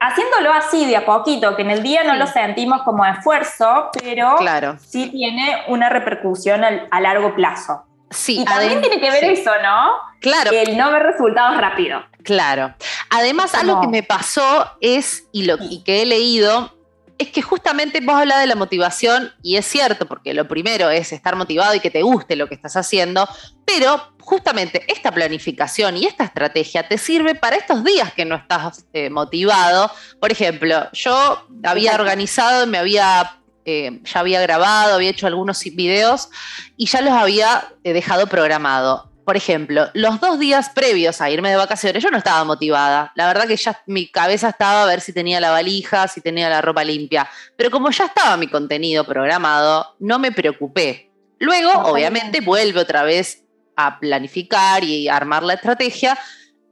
haciéndolo 0.00 0.52
así 0.52 0.86
de 0.86 0.96
a 0.96 1.04
poquito, 1.04 1.56
que 1.56 1.62
en 1.62 1.70
el 1.70 1.82
día 1.82 2.04
no 2.04 2.14
lo 2.14 2.26
sentimos 2.26 2.82
como 2.82 3.04
esfuerzo, 3.04 3.90
pero 4.00 4.36
sí 4.78 5.10
tiene 5.10 5.64
una 5.68 5.88
repercusión 5.88 6.62
a 6.64 7.00
largo 7.00 7.34
plazo. 7.34 7.84
Sí, 8.10 8.40
y 8.40 8.44
también 8.44 8.80
tiene 8.80 9.00
que 9.00 9.10
ver 9.10 9.24
eso, 9.24 9.50
¿no? 9.62 9.90
Claro. 10.20 10.50
El 10.52 10.76
no 10.78 10.90
ver 10.90 11.02
resultados 11.02 11.58
rápido. 11.58 12.02
Claro. 12.22 12.74
Además, 13.10 13.54
algo 13.54 13.80
que 13.80 13.88
me 13.88 14.02
pasó 14.02 14.70
es, 14.80 15.24
y, 15.32 15.44
lo, 15.44 15.56
y 15.60 15.82
que 15.82 16.02
he 16.02 16.06
leído, 16.06 16.77
es 17.18 17.30
que 17.30 17.42
justamente 17.42 18.00
vos 18.00 18.14
hablas 18.14 18.40
de 18.40 18.46
la 18.46 18.54
motivación 18.54 19.32
y 19.42 19.56
es 19.56 19.66
cierto, 19.66 20.06
porque 20.06 20.34
lo 20.34 20.46
primero 20.46 20.88
es 20.88 21.12
estar 21.12 21.36
motivado 21.36 21.74
y 21.74 21.80
que 21.80 21.90
te 21.90 22.02
guste 22.02 22.36
lo 22.36 22.48
que 22.48 22.54
estás 22.54 22.76
haciendo, 22.76 23.28
pero 23.64 24.12
justamente 24.20 24.84
esta 24.88 25.10
planificación 25.10 25.96
y 25.96 26.06
esta 26.06 26.24
estrategia 26.24 26.86
te 26.86 26.96
sirve 26.96 27.34
para 27.34 27.56
estos 27.56 27.82
días 27.82 28.12
que 28.12 28.24
no 28.24 28.36
estás 28.36 28.86
eh, 28.92 29.10
motivado. 29.10 29.90
Por 30.20 30.30
ejemplo, 30.30 30.88
yo 30.92 31.46
había 31.64 31.94
organizado, 31.94 32.66
me 32.66 32.78
había 32.78 33.34
eh, 33.64 34.00
ya 34.02 34.20
había 34.20 34.40
grabado, 34.40 34.94
había 34.94 35.10
hecho 35.10 35.26
algunos 35.26 35.62
videos 35.62 36.30
y 36.78 36.86
ya 36.86 37.02
los 37.02 37.12
había 37.12 37.68
eh, 37.84 37.92
dejado 37.92 38.26
programado 38.26 39.12
por 39.28 39.36
ejemplo, 39.36 39.90
los 39.92 40.20
dos 40.20 40.38
días 40.38 40.70
previos 40.70 41.20
a 41.20 41.28
irme 41.28 41.50
de 41.50 41.56
vacaciones, 41.56 42.02
yo 42.02 42.10
no 42.10 42.16
estaba 42.16 42.44
motivada. 42.44 43.12
La 43.14 43.26
verdad 43.26 43.46
que 43.46 43.58
ya 43.58 43.78
mi 43.84 44.06
cabeza 44.06 44.48
estaba 44.48 44.84
a 44.84 44.86
ver 44.86 45.02
si 45.02 45.12
tenía 45.12 45.38
la 45.38 45.50
valija, 45.50 46.08
si 46.08 46.22
tenía 46.22 46.48
la 46.48 46.62
ropa 46.62 46.82
limpia. 46.82 47.28
Pero 47.54 47.70
como 47.70 47.90
ya 47.90 48.06
estaba 48.06 48.38
mi 48.38 48.46
contenido 48.46 49.04
programado, 49.04 49.96
no 49.98 50.18
me 50.18 50.32
preocupé. 50.32 51.10
Luego, 51.40 51.70
obviamente, 51.72 52.40
vuelve 52.40 52.80
otra 52.80 53.02
vez 53.02 53.44
a 53.76 54.00
planificar 54.00 54.82
y 54.82 55.08
armar 55.08 55.42
la 55.42 55.52
estrategia. 55.52 56.18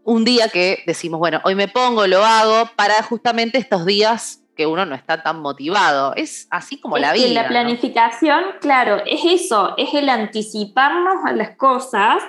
Un 0.03 0.25
día 0.25 0.49
que 0.49 0.83
decimos, 0.87 1.19
bueno, 1.19 1.43
hoy 1.45 1.57
me 1.57 1.69
pongo, 1.69 2.07
lo 2.07 2.25
hago, 2.25 2.71
para 2.75 3.03
justamente 3.03 3.59
estos 3.59 3.85
días 3.85 4.41
que 4.57 4.67
uno 4.67 4.87
no 4.87 4.95
está 4.95 5.23
tan 5.23 5.41
motivado. 5.41 6.15
Es 6.17 6.49
así 6.51 6.81
como 6.81 6.99
la 6.99 7.13
vida. 7.13 7.29
la 7.43 7.49
planificación, 7.49 8.43
claro, 8.61 9.03
es 9.05 9.21
eso, 9.25 9.75
es 9.77 9.93
el 9.95 10.09
anticiparnos 10.09 11.25
a 11.25 11.33
las 11.33 11.51
cosas 11.57 12.23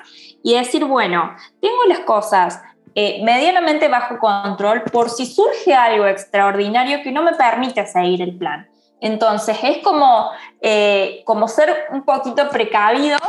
y 0.43 0.55
decir, 0.55 0.85
bueno, 0.85 1.35
tengo 1.61 1.83
las 1.87 1.99
cosas 1.99 2.61
eh, 2.99 3.21
medianamente 3.23 3.87
bajo 3.87 4.17
control 4.19 4.83
por 4.83 5.09
si 5.09 5.25
surge 5.25 5.73
algo 5.73 6.07
extraordinario 6.07 7.01
que 7.03 7.11
no 7.11 7.23
me 7.23 7.33
permite 7.33 7.85
seguir 7.85 8.21
el 8.21 8.37
plan. 8.37 8.67
Entonces 8.99 9.55
es 9.61 9.77
como, 9.83 10.31
eh, 10.59 11.21
como 11.23 11.47
ser 11.47 11.85
un 11.91 12.03
poquito 12.03 12.49
precavido 12.49 13.19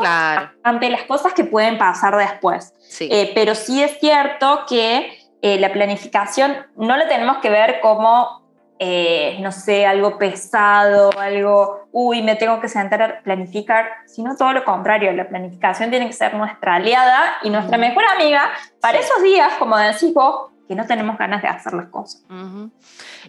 ante 0.62 0.88
las 0.88 1.02
cosas 1.02 1.34
que 1.34 1.44
pueden 1.44 1.76
pasar 1.76 2.16
después. 2.16 2.72
Eh, 3.00 3.30
pero 3.34 3.54
sí 3.54 3.82
es 3.82 3.98
cierto 4.00 4.64
que 4.66 5.18
la 5.40 5.72
planificación 5.72 6.56
no 6.76 6.96
la 6.96 7.06
tenemos 7.06 7.36
que 7.38 7.48
ver 7.48 7.78
como 7.80 8.37
eh, 8.80 9.38
no 9.40 9.50
sé, 9.50 9.86
algo 9.86 10.18
pesado, 10.18 11.10
algo, 11.18 11.88
uy, 11.90 12.22
me 12.22 12.36
tengo 12.36 12.60
que 12.60 12.68
sentar 12.68 13.02
a 13.02 13.20
planificar, 13.22 13.88
sino 14.06 14.36
todo 14.36 14.52
lo 14.52 14.64
contrario, 14.64 15.12
la 15.12 15.28
planificación 15.28 15.90
tiene 15.90 16.06
que 16.06 16.12
ser 16.12 16.34
nuestra 16.34 16.76
aliada 16.76 17.38
y 17.42 17.50
nuestra 17.50 17.76
mejor 17.76 18.04
amiga 18.14 18.50
para 18.80 18.98
esos 18.98 19.20
días, 19.22 19.54
como 19.58 19.76
decís 19.76 20.14
vos, 20.14 20.52
que 20.68 20.76
no 20.76 20.86
tenemos 20.86 21.18
ganas 21.18 21.42
de 21.42 21.48
hacer 21.48 21.72
las 21.72 21.88
cosas. 21.88 22.22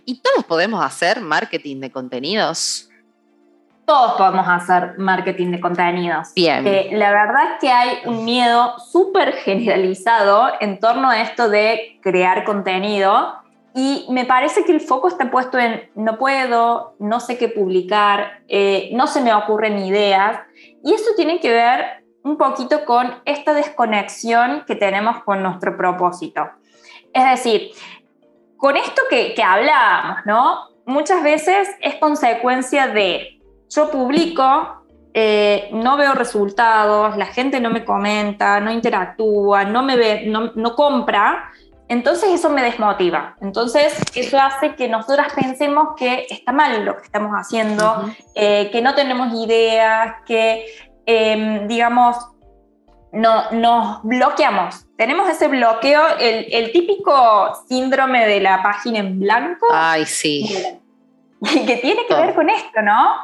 ¿Y 0.05 0.21
todos 0.21 0.45
podemos 0.45 0.85
hacer 0.85 1.21
marketing 1.21 1.79
de 1.79 1.89
contenidos? 1.89 2.89
Todos 3.85 4.17
podemos 4.19 4.47
hacer 4.47 4.99
marketing 4.99 5.49
de 5.49 5.59
contenidos. 5.59 6.31
Bien. 6.35 6.63
la 6.99 7.09
verdad 7.09 7.53
es 7.53 7.59
que 7.59 7.71
hay 7.71 7.97
un 8.05 8.23
miedo 8.23 8.77
súper 8.77 9.33
generalizado 9.33 10.51
en 10.59 10.79
torno 10.79 11.09
a 11.09 11.21
esto 11.21 11.49
de 11.49 11.97
crear 12.03 12.43
contenido 12.43 13.39
y 13.75 14.07
me 14.09 14.25
parece 14.25 14.63
que 14.63 14.71
el 14.71 14.81
foco 14.81 15.07
está 15.07 15.29
puesto 15.29 15.57
en 15.57 15.89
no 15.95 16.17
puedo, 16.17 16.95
no 16.99 17.19
sé 17.19 17.37
qué 17.37 17.49
publicar, 17.49 18.41
eh, 18.47 18.89
no 18.93 19.07
se 19.07 19.21
me 19.21 19.33
ocurren 19.33 19.79
ideas. 19.79 20.39
Y 20.83 20.93
eso 20.93 21.11
tiene 21.15 21.39
que 21.39 21.51
ver 21.51 22.03
un 22.23 22.37
poquito 22.37 22.85
con 22.85 23.21
esta 23.25 23.53
desconexión 23.53 24.63
que 24.65 24.75
tenemos 24.75 25.23
con 25.23 25.43
nuestro 25.43 25.77
propósito. 25.77 26.49
Es 27.13 27.23
decir, 27.29 27.71
con 28.57 28.75
esto 28.75 29.01
que, 29.09 29.33
que 29.33 29.43
hablábamos, 29.43 30.17
¿no? 30.25 30.69
Muchas 30.85 31.23
veces 31.23 31.69
es 31.81 31.95
consecuencia 31.95 32.87
de 32.87 33.39
yo 33.69 33.91
publico, 33.91 34.79
eh, 35.13 35.69
no 35.71 35.97
veo 35.97 36.13
resultados, 36.13 37.17
la 37.17 37.25
gente 37.25 37.59
no 37.59 37.69
me 37.69 37.83
comenta, 37.83 38.59
no 38.59 38.71
interactúa, 38.71 39.63
no 39.63 39.83
me 39.83 39.95
ve, 39.95 40.23
no, 40.27 40.51
no 40.55 40.75
compra, 40.75 41.51
entonces 41.89 42.29
eso 42.29 42.51
me 42.51 42.61
desmotiva. 42.61 43.35
Entonces 43.41 43.99
eso 44.13 44.39
hace 44.39 44.75
que 44.75 44.87
nosotras 44.87 45.33
pensemos 45.33 45.95
que 45.97 46.27
está 46.29 46.51
mal 46.51 46.85
lo 46.85 46.95
que 46.95 47.03
estamos 47.03 47.31
haciendo, 47.33 48.05
eh, 48.35 48.69
que 48.71 48.81
no 48.81 48.93
tenemos 48.93 49.33
ideas, 49.33 50.17
que, 50.25 50.67
em, 51.07 51.67
digamos, 51.67 52.15
no, 53.11 53.49
nos 53.51 54.03
bloqueamos. 54.03 54.85
Tenemos 54.97 55.27
ese 55.29 55.47
bloqueo, 55.47 56.01
el, 56.19 56.71
típico 56.71 57.55
síndrome 57.67 58.27
de 58.27 58.39
la 58.39 58.61
página 58.61 58.99
en 58.99 59.19
blanco. 59.19 59.65
Ay, 59.71 60.05
sí. 60.05 60.47
Que 61.41 61.77
tiene 61.77 62.05
que 62.05 62.13
ver 62.13 62.35
con 62.35 62.49
esto, 62.49 62.81
¿no? 62.81 63.15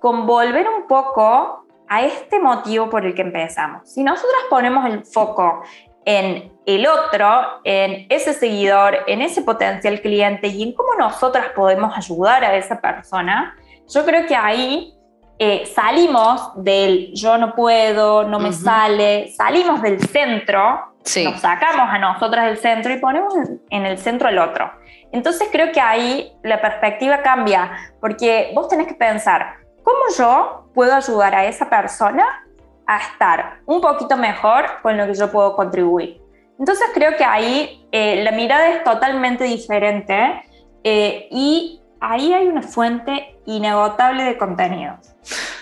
Con 0.00 0.26
volver 0.26 0.66
un 0.66 0.88
poco 0.88 1.66
a 1.88 2.02
este 2.02 2.40
motivo 2.40 2.88
por 2.88 3.04
el 3.04 3.14
que 3.14 3.20
empezamos. 3.20 3.88
Si 3.88 4.02
nosotras 4.02 4.40
ponemos 4.48 4.86
el 4.86 5.04
foco 5.04 5.62
en 6.04 6.52
el 6.66 6.86
otro, 6.86 7.60
en 7.64 8.06
ese 8.08 8.32
seguidor, 8.32 8.98
en 9.06 9.22
ese 9.22 9.42
potencial 9.42 10.00
cliente 10.00 10.48
y 10.48 10.62
en 10.62 10.72
cómo 10.72 10.94
nosotras 10.98 11.48
podemos 11.54 11.96
ayudar 11.96 12.44
a 12.44 12.56
esa 12.56 12.80
persona, 12.80 13.56
yo 13.88 14.04
creo 14.04 14.26
que 14.26 14.36
ahí 14.36 14.94
eh, 15.38 15.66
salimos 15.66 16.52
del 16.62 17.12
yo 17.14 17.38
no 17.38 17.54
puedo, 17.54 18.24
no 18.24 18.38
me 18.38 18.52
sale, 18.52 19.32
salimos 19.34 19.82
del 19.82 19.98
centro, 20.00 20.94
nos 20.98 21.40
sacamos 21.40 21.88
a 21.88 21.98
nosotras 21.98 22.44
del 22.46 22.58
centro 22.58 22.92
y 22.92 22.98
ponemos 22.98 23.34
en 23.70 23.86
el 23.86 23.98
centro 23.98 24.28
el 24.28 24.38
otro. 24.38 24.70
Entonces 25.12 25.48
creo 25.50 25.72
que 25.72 25.80
ahí 25.80 26.32
la 26.42 26.60
perspectiva 26.60 27.22
cambia, 27.22 27.72
porque 28.00 28.52
vos 28.54 28.68
tenés 28.68 28.86
que 28.86 28.94
pensar, 28.94 29.54
¿cómo 29.82 29.98
yo 30.16 30.70
puedo 30.74 30.94
ayudar 30.94 31.34
a 31.34 31.46
esa 31.46 31.68
persona 31.68 32.44
a 32.90 32.98
estar 32.98 33.60
un 33.66 33.80
poquito 33.80 34.16
mejor 34.16 34.66
con 34.82 34.96
lo 34.96 35.06
que 35.06 35.14
yo 35.14 35.30
puedo 35.30 35.54
contribuir. 35.54 36.20
Entonces 36.58 36.86
creo 36.92 37.16
que 37.16 37.24
ahí 37.24 37.86
eh, 37.92 38.24
la 38.24 38.32
mirada 38.32 38.68
es 38.68 38.82
totalmente 38.82 39.44
diferente 39.44 40.42
eh, 40.82 41.28
y 41.30 41.80
ahí 42.00 42.32
hay 42.32 42.48
una 42.48 42.62
fuente 42.62 43.38
inagotable 43.46 44.24
de 44.24 44.36
contenidos. 44.36 45.14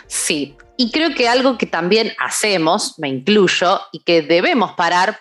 Sí, 0.06 0.56
y 0.78 0.90
creo 0.90 1.14
que 1.14 1.28
algo 1.28 1.58
que 1.58 1.66
también 1.66 2.12
hacemos, 2.18 2.98
me 2.98 3.08
incluyo, 3.08 3.78
y 3.92 4.02
que 4.04 4.22
debemos 4.22 4.72
parar, 4.72 5.18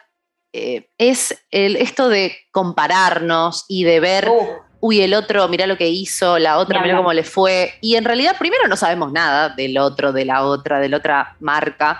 eh, 0.53 0.89
es 0.97 1.45
el, 1.51 1.75
esto 1.75 2.07
de 2.07 2.37
compararnos 2.51 3.65
y 3.67 3.83
de 3.83 3.99
ver 3.99 4.31
uy, 4.79 5.01
el 5.01 5.13
otro, 5.13 5.47
mira 5.47 5.67
lo 5.67 5.77
que 5.77 5.87
hizo, 5.87 6.37
la 6.39 6.57
otra, 6.57 6.81
mira 6.81 6.97
cómo 6.97 7.13
le 7.13 7.23
fue. 7.23 7.73
Y 7.81 7.95
en 7.95 8.05
realidad, 8.05 8.35
primero, 8.37 8.67
no 8.67 8.75
sabemos 8.75 9.11
nada 9.11 9.49
del 9.49 9.77
otro, 9.77 10.11
de 10.13 10.25
la 10.25 10.43
otra, 10.43 10.79
de 10.79 10.89
la 10.89 10.97
otra 10.97 11.35
marca. 11.39 11.99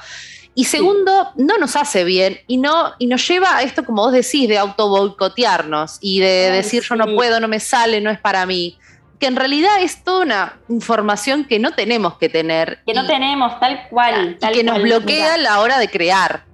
Y 0.54 0.64
segundo, 0.66 1.32
no 1.36 1.58
nos 1.60 1.76
hace 1.76 2.04
bien 2.04 2.40
y, 2.48 2.58
no, 2.58 2.94
y 2.98 3.06
nos 3.06 3.28
lleva 3.28 3.58
a 3.58 3.62
esto, 3.62 3.86
como 3.86 4.02
vos 4.02 4.12
decís, 4.12 4.50
de 4.50 4.58
auto 4.58 4.90
boicotearnos 4.90 6.00
y 6.02 6.20
de 6.20 6.50
decir 6.50 6.82
yo 6.82 6.96
no 6.96 7.06
puedo, 7.16 7.40
no 7.40 7.48
me 7.48 7.60
sale, 7.60 8.02
no 8.02 8.10
es 8.10 8.20
para 8.20 8.46
mí. 8.48 8.78
Que 9.20 9.28
en 9.28 9.36
realidad 9.36 9.82
es 9.82 10.04
toda 10.04 10.24
una 10.24 10.60
información 10.68 11.46
que 11.46 11.60
no 11.60 11.74
tenemos 11.74 12.18
que 12.18 12.30
tener. 12.30 12.80
Que 12.88 12.94
no 12.96 13.06
tenemos, 13.06 13.60
tal 13.60 13.88
cual. 13.90 14.38
y 14.42 14.52
que 14.52 14.64
nos 14.64 14.82
bloquea 14.82 15.36
a 15.36 15.38
la 15.38 15.60
hora 15.60 15.78
de 15.78 15.90
crear. 15.90 16.46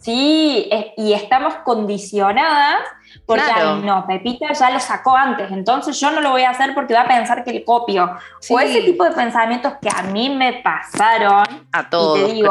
Sí, 0.00 0.68
y 0.96 1.12
estamos 1.12 1.54
condicionadas 1.64 2.80
porque, 3.26 3.42
no, 3.84 4.06
Pepita 4.06 4.52
ya 4.52 4.70
lo 4.70 4.80
sacó 4.80 5.16
antes, 5.16 5.50
entonces 5.50 5.98
yo 5.98 6.10
no 6.10 6.20
lo 6.20 6.30
voy 6.30 6.42
a 6.42 6.50
hacer 6.50 6.74
porque 6.74 6.94
va 6.94 7.02
a 7.02 7.08
pensar 7.08 7.44
que 7.44 7.52
le 7.52 7.64
copio. 7.64 8.10
O 8.50 8.60
ese 8.60 8.82
tipo 8.82 9.04
de 9.04 9.12
pensamientos 9.12 9.74
que 9.80 9.88
a 9.94 10.02
mí 10.02 10.30
me 10.30 10.62
pasaron. 10.62 11.44
A 11.72 11.90
todos, 11.90 12.18
y 12.18 12.24
te 12.24 12.32
digo, 12.32 12.50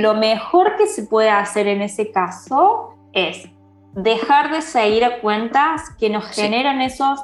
Lo 0.00 0.14
mejor 0.14 0.76
que 0.76 0.86
se 0.86 1.04
puede 1.04 1.30
hacer 1.30 1.66
en 1.66 1.82
ese 1.82 2.10
caso 2.10 2.94
es 3.12 3.48
dejar 3.94 4.50
de 4.50 4.62
seguir 4.62 5.04
a 5.04 5.20
cuentas 5.20 5.82
que 5.98 6.08
nos 6.08 6.26
generan 6.28 6.80
esos 6.80 7.20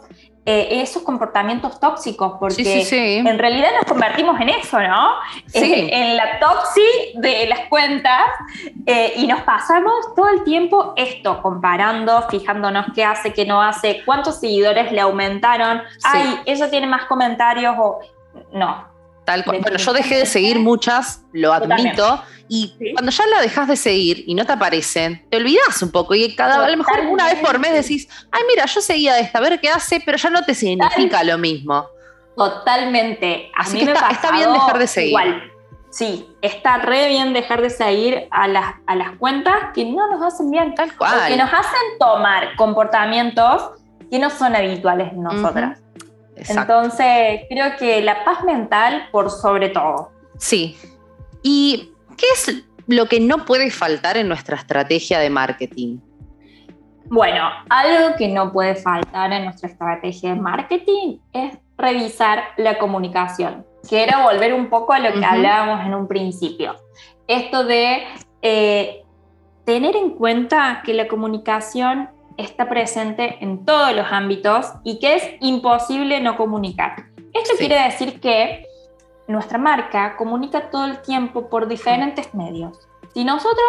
eh, 0.51 0.81
esos 0.81 1.03
comportamientos 1.03 1.79
tóxicos, 1.79 2.39
porque 2.41 2.87
en 2.91 3.39
realidad 3.39 3.69
nos 3.77 3.85
convertimos 3.85 4.41
en 4.41 4.49
eso, 4.49 4.81
¿no? 4.81 5.11
Eh, 5.53 5.91
en 5.93 6.17
la 6.17 6.41
toxi 6.41 6.81
de 7.17 7.47
las 7.49 7.69
cuentas 7.69 8.23
eh, 8.87 9.13
y 9.17 9.27
nos 9.27 9.43
pasamos 9.43 9.93
todo 10.17 10.31
el 10.31 10.45
tiempo 10.45 10.95
esto, 10.97 11.43
comparando, 11.43 12.27
fijándonos 12.31 12.87
qué 12.95 13.05
hace, 13.05 13.35
qué 13.35 13.45
no 13.45 13.61
hace, 13.61 14.01
cuántos 14.07 14.41
seguidores 14.41 14.91
le 14.91 15.03
aumentaron, 15.03 15.83
ay, 16.03 16.41
ella 16.47 16.71
tiene 16.71 16.87
más 16.87 17.05
comentarios 17.05 17.75
o 17.79 17.99
no. 18.55 18.89
Tal 19.27 19.45
cual. 19.45 19.59
Bueno, 19.61 19.77
yo 19.77 19.93
dejé 19.93 20.17
de 20.17 20.25
seguir 20.25 20.59
muchas, 20.59 21.25
lo 21.35 21.53
admito. 21.53 22.23
Y 22.49 22.75
cuando 22.95 23.13
ya 23.13 23.27
la 23.27 23.41
dejas 23.43 23.69
de 23.69 23.77
seguir 23.77 24.25
y 24.27 24.35
no 24.35 24.47
te 24.47 24.53
aparecen, 24.53 25.23
te 25.31 25.37
olvidas 25.37 25.83
un 25.83 25.91
poco. 25.91 26.15
Y 26.15 26.35
cada, 26.35 26.65
a 26.65 26.71
lo 26.71 26.77
mejor 26.77 27.01
una 27.11 27.27
vez 27.27 27.37
por 27.41 27.59
mes 27.59 27.73
decís, 27.73 28.09
ay, 28.31 28.43
mira, 28.49 28.65
yo 28.67 28.81
seguía 28.81 29.19
esta, 29.19 29.39
a 29.39 29.43
ver 29.43 29.61
qué 29.61 29.69
hace, 29.69 30.01
pero 30.05 30.17
ya 30.17 30.31
no 30.31 30.43
te 30.43 30.55
significa 30.55 31.23
lo 31.25 31.37
mismo. 31.37 31.87
Totalmente. 32.37 33.51
Así 33.55 33.85
que 33.85 33.93
está, 33.93 34.33
bien 34.33 34.53
dejar 34.53 34.79
de 34.79 34.87
seguir. 34.87 35.11
Igual. 35.11 35.53
Sí, 35.91 36.29
está 36.43 36.79
re 36.79 37.09
bien 37.09 37.33
dejar 37.33 37.61
de 37.63 37.71
seguir 37.71 38.29
a 38.31 38.47
las, 38.47 38.75
a 38.87 38.95
las 38.95 39.17
cuentas 39.17 39.55
que 39.75 39.85
no 39.85 40.09
nos 40.11 40.23
hacen 40.23 40.51
bien. 40.51 40.75
Tal 40.75 40.97
cual. 40.97 41.29
que 41.29 41.37
nos 41.37 41.53
hacen 41.53 41.99
tomar 41.99 42.57
comportamientos 42.57 43.71
que 44.11 44.19
no 44.19 44.31
son 44.31 44.55
habituales 44.55 45.13
en 45.13 45.23
nosotras. 45.23 45.81
Entonces, 46.37 47.41
creo 47.49 47.77
que 47.77 48.01
la 48.03 48.25
paz 48.25 48.45
mental 48.45 49.09
por 49.11 49.31
sobre 49.31 49.71
todo. 49.71 50.13
Sí. 50.39 50.79
Y 51.43 51.93
¿Qué 52.19 52.27
es 52.35 52.65
lo 52.89 53.07
que 53.07 53.21
no 53.21 53.45
puede 53.45 53.71
faltar 53.71 54.17
en 54.17 54.29
nuestra 54.29 54.57
estrategia 54.57 55.21
de 55.21 55.31
marketing? 55.31 56.01
Bueno, 57.05 57.49
algo 57.71 58.17
que 58.17 58.29
no 58.29 58.53
puede 58.53 58.75
faltar 58.75 59.33
en 59.33 59.45
nuestra 59.45 59.69
estrategia 59.71 60.35
de 60.35 60.41
marketing 60.41 61.19
es 61.33 61.57
revisar 61.79 62.43
la 62.57 62.79
comunicación. 62.79 63.65
Quiero 63.89 64.23
volver 64.25 64.53
un 64.53 64.69
poco 64.69 64.93
a 64.93 64.99
lo 64.99 65.13
que 65.13 65.25
hablábamos 65.25 65.87
en 65.87 65.95
un 65.95 66.09
principio. 66.09 66.75
Esto 67.29 67.65
de 67.65 68.03
eh, 68.43 69.05
tener 69.65 69.97
en 69.97 70.11
cuenta 70.11 70.83
que 70.85 70.93
la 70.93 71.09
comunicación 71.09 72.11
está 72.37 72.69
presente 72.69 73.39
en 73.41 73.65
todos 73.65 73.95
los 73.95 74.07
ámbitos 74.11 74.67
y 74.85 74.99
que 74.99 75.15
es 75.15 75.25
imposible 75.41 76.21
no 76.21 76.37
comunicar. 76.37 77.07
Esto 77.33 77.55
quiere 77.57 77.83
decir 77.83 78.21
que 78.21 78.68
nuestra 79.29 79.59
marca 79.59 80.17
comunica 80.17 80.71
todo 80.71 80.87
el 80.87 81.01
tiempo 81.03 81.49
por 81.49 81.69
diferentes 81.69 82.35
medios. 82.35 82.89
Si 83.15 83.25
nosotros 83.25 83.69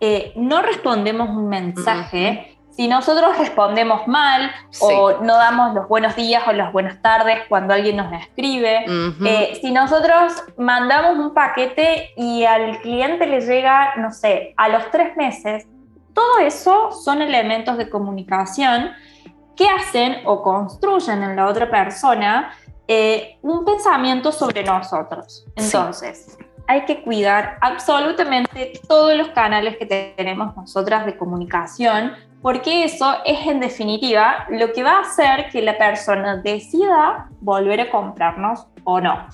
eh, 0.00 0.32
no 0.36 0.62
respondemos 0.62 1.28
un 1.28 1.48
mensaje, 1.48 2.58
si 2.70 2.88
nosotros 2.88 3.36
respondemos 3.36 4.06
mal 4.06 4.50
o 4.80 5.20
no 5.22 5.36
damos 5.36 5.74
los 5.74 5.88
buenos 5.88 6.16
días 6.16 6.42
o 6.46 6.52
las 6.52 6.72
buenas 6.72 7.02
tardes 7.02 7.40
cuando 7.48 7.74
alguien 7.74 7.96
nos 7.96 8.12
escribe, 8.12 8.86
eh, 9.26 9.58
si 9.60 9.70
nosotros 9.72 10.32
mandamos 10.56 11.18
un 11.18 11.34
paquete 11.34 12.12
y 12.16 12.44
al 12.44 12.80
cliente 12.80 13.26
le 13.26 13.40
llega, 13.42 13.96
no 13.96 14.10
sé, 14.10 14.54
a 14.56 14.68
los 14.68 14.90
tres 14.90 15.16
meses, 15.16 15.66
todo 16.14 16.38
eso 16.38 16.92
son 16.92 17.20
elementos 17.20 17.76
de 17.76 17.90
comunicación 17.90 18.92
que 19.56 19.68
hacen 19.68 20.16
o 20.24 20.42
construyen 20.42 21.22
en 21.22 21.36
la 21.36 21.46
otra 21.46 21.70
persona 21.70 22.52
eh, 22.94 23.38
un 23.40 23.64
pensamiento 23.64 24.30
sobre 24.32 24.62
nosotros. 24.62 25.46
Entonces, 25.56 26.36
hay 26.66 26.84
que 26.84 27.02
cuidar 27.02 27.56
absolutamente 27.62 28.78
todos 28.86 29.16
los 29.16 29.28
canales 29.28 29.78
que 29.78 29.86
tenemos 29.86 30.54
nosotras 30.54 31.06
de 31.06 31.16
comunicación, 31.16 32.12
porque 32.42 32.84
eso 32.84 33.14
es 33.24 33.46
en 33.46 33.60
definitiva 33.60 34.44
lo 34.50 34.74
que 34.74 34.82
va 34.82 34.98
a 34.98 35.00
hacer 35.00 35.48
que 35.50 35.62
la 35.62 35.78
persona 35.78 36.36
decida 36.36 37.30
volver 37.40 37.80
a 37.80 37.90
comprarnos 37.90 38.66
o 38.84 39.00
no. 39.00 39.26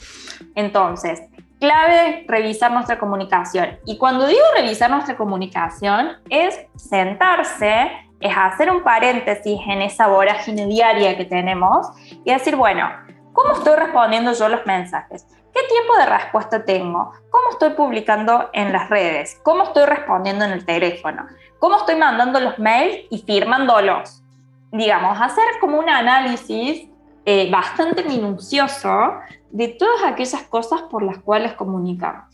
Entonces, 0.55 1.21
clave 1.59 2.27
revisar 2.29 2.71
nuestra 2.71 2.97
comunicación. 2.97 3.81
Y 3.87 3.99
cuando 3.99 4.29
digo 4.29 4.41
revisar 4.55 4.89
nuestra 4.89 5.17
comunicación, 5.17 6.13
es 6.31 6.57
sentarse, 6.77 7.91
es 8.21 8.37
hacer 8.37 8.71
un 8.71 8.85
paréntesis 8.85 9.59
en 9.67 9.83
esa 9.83 10.07
vorágine 10.07 10.67
diaria 10.67 11.17
que 11.17 11.25
tenemos 11.25 11.89
y 12.25 12.33
decir, 12.33 12.55
bueno, 12.55 13.08
¿Cómo 13.39 13.55
estoy 13.55 13.77
respondiendo 13.77 14.33
yo 14.33 14.49
los 14.49 14.67
mensajes? 14.67 15.25
¿Qué 15.55 15.61
tiempo 15.69 15.97
de 15.97 16.07
respuesta 16.07 16.65
tengo? 16.65 17.13
¿Cómo 17.31 17.51
estoy 17.53 17.71
publicando 17.71 18.51
en 18.53 18.73
las 18.73 18.91
redes? 18.91 19.39
¿Cómo 19.45 19.63
estoy 19.63 19.85
respondiendo 19.85 20.45
en 20.45 20.51
el 20.51 20.67
teléfono? 20.67 21.25
¿Cómo 21.61 21.77
estoy 21.77 21.95
mandando 21.95 22.41
los 22.41 22.59
mails 22.59 23.07
y 23.11 23.19
firmándolos? 23.19 24.25
Digamos, 24.73 25.21
hacer 25.21 25.45
como 25.61 25.79
un 25.79 25.89
análisis 25.89 26.89
eh, 27.25 27.49
bastante 27.49 28.03
minucioso 28.03 29.13
de 29.51 29.69
todas 29.69 30.03
aquellas 30.05 30.43
cosas 30.43 30.83
por 30.91 31.05
las 31.05 31.19
cuales 31.19 31.53
comunicamos. 31.53 32.25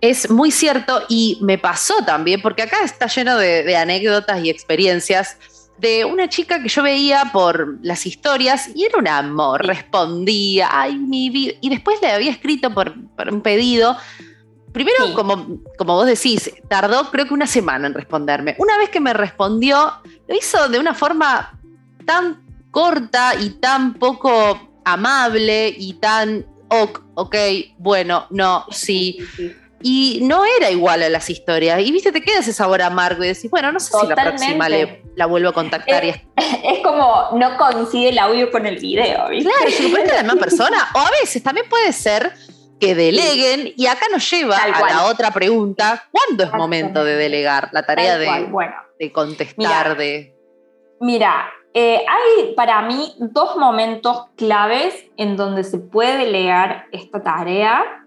Es 0.00 0.28
muy 0.28 0.50
cierto 0.50 1.02
y 1.08 1.38
me 1.42 1.58
pasó 1.58 2.04
también, 2.04 2.42
porque 2.42 2.62
acá 2.62 2.78
está 2.82 3.06
lleno 3.06 3.36
de 3.36 3.76
anécdotas 3.76 4.42
y 4.42 4.50
experiencias 4.50 5.38
de 5.78 6.04
una 6.04 6.28
chica 6.28 6.62
que 6.62 6.68
yo 6.68 6.82
veía 6.82 7.30
por 7.32 7.78
las 7.82 8.06
historias 8.06 8.70
y 8.74 8.84
era 8.84 8.98
un 8.98 9.08
amor, 9.08 9.66
respondía, 9.66 10.68
ay, 10.70 10.96
mi 10.96 11.30
vida. 11.30 11.54
Y 11.60 11.70
después 11.70 12.00
le 12.00 12.12
había 12.12 12.30
escrito 12.30 12.72
por, 12.72 12.94
un 13.30 13.40
pedido. 13.40 13.96
Primero, 14.72 15.14
como, 15.14 15.60
como 15.78 15.94
vos 15.94 16.06
decís, 16.06 16.52
tardó 16.68 17.10
creo 17.10 17.26
que 17.26 17.34
una 17.34 17.46
semana 17.46 17.86
en 17.86 17.94
responderme. 17.94 18.56
Una 18.58 18.76
vez 18.78 18.90
que 18.90 19.00
me 19.00 19.12
respondió, 19.12 19.92
lo 20.26 20.34
hizo 20.34 20.68
de 20.68 20.78
una 20.78 20.94
forma 20.94 21.58
tan 22.04 22.44
corta 22.70 23.34
y 23.40 23.50
tan 23.50 23.94
poco 23.94 24.80
amable 24.84 25.74
y 25.76 25.94
tan, 25.94 26.44
ok, 26.68 27.00
ok 27.14 27.36
bueno, 27.78 28.26
no, 28.30 28.66
sí. 28.70 29.18
Y 29.82 30.20
no 30.22 30.44
era 30.44 30.70
igual 30.70 31.02
a 31.02 31.08
las 31.08 31.28
historias. 31.28 31.80
Y 31.80 31.92
viste, 31.92 32.10
te 32.10 32.22
queda 32.22 32.38
ese 32.38 32.52
sabor 32.52 32.80
amargo 32.80 33.22
y 33.24 33.28
decís, 33.28 33.50
bueno, 33.50 33.70
no 33.70 33.80
sé 33.80 33.92
si 34.00 34.06
la 34.06 34.14
próxima 34.14 34.68
la 34.68 35.26
vuelvo 35.26 35.50
a 35.50 35.52
contactar. 35.52 36.04
Es, 36.04 36.16
es, 36.36 36.80
como 36.82 37.30
no 37.32 37.56
coincide 37.56 38.10
el 38.10 38.18
audio 38.18 38.50
con 38.50 38.66
el 38.66 38.78
video, 38.78 39.28
¿viste? 39.28 39.50
Claro, 39.50 39.70
lo 39.88 40.04
la 40.04 40.22
misma 40.22 40.36
persona. 40.40 40.88
O 40.94 40.98
a 40.98 41.10
veces 41.20 41.42
también 41.42 41.68
puede 41.68 41.92
ser 41.92 42.32
que 42.80 42.94
deleguen 42.94 43.72
y 43.76 43.86
acá 43.86 44.06
nos 44.10 44.28
lleva 44.30 44.56
a 44.56 44.90
la 44.90 45.06
otra 45.06 45.30
pregunta, 45.30 46.08
¿cuándo 46.10 46.44
es 46.44 46.52
momento 46.52 47.04
de 47.04 47.16
delegar 47.16 47.68
la 47.72 47.84
tarea 47.84 48.18
de, 48.18 48.50
de, 48.98 49.12
contestar? 49.12 49.56
Mira, 49.56 49.94
de... 49.94 50.34
mira 51.00 51.50
eh, 51.76 52.04
hay 52.08 52.54
para 52.54 52.82
mí 52.82 53.14
dos 53.18 53.56
momentos 53.56 54.26
claves 54.36 55.06
en 55.16 55.36
donde 55.36 55.64
se 55.64 55.78
puede 55.78 56.18
delegar 56.18 56.86
esta 56.92 57.20
tarea 57.20 58.03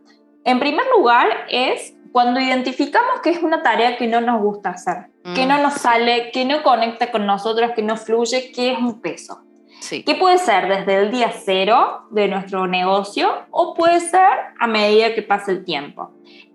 en 0.47 0.59
primer 0.59 0.85
lugar 0.95 1.27
es 1.49 1.93
cuando 2.13 2.39
identificamos 2.39 3.19
que 3.21 3.29
es 3.29 3.43
una 3.43 3.61
tarea 3.61 3.97
que 3.97 4.07
no 4.07 4.21
nos 4.21 4.41
gusta 4.41 4.69
hacer, 4.69 5.11
que 5.35 5.45
no 5.45 5.59
mm. 5.59 5.61
nos 5.61 5.73
sale, 5.73 6.31
que 6.31 6.45
no 6.45 6.63
conecta 6.63 7.11
con 7.11 7.25
nosotros, 7.25 7.71
que 7.75 7.83
no 7.83 7.97
fluye, 7.97 8.51
que 8.53 8.71
es 8.71 8.79
un 8.79 9.01
peso. 9.01 9.41
Sí. 9.81 10.03
Que 10.03 10.15
puede 10.15 10.37
ser 10.37 10.69
desde 10.69 11.03
el 11.03 11.11
día 11.11 11.31
cero 11.31 12.07
de 12.11 12.29
nuestro 12.29 12.65
negocio 12.65 13.29
o 13.51 13.73
puede 13.73 13.99
ser 13.99 14.31
a 14.57 14.67
medida 14.67 15.13
que 15.13 15.21
pasa 15.21 15.51
el 15.51 15.65
tiempo. 15.65 16.11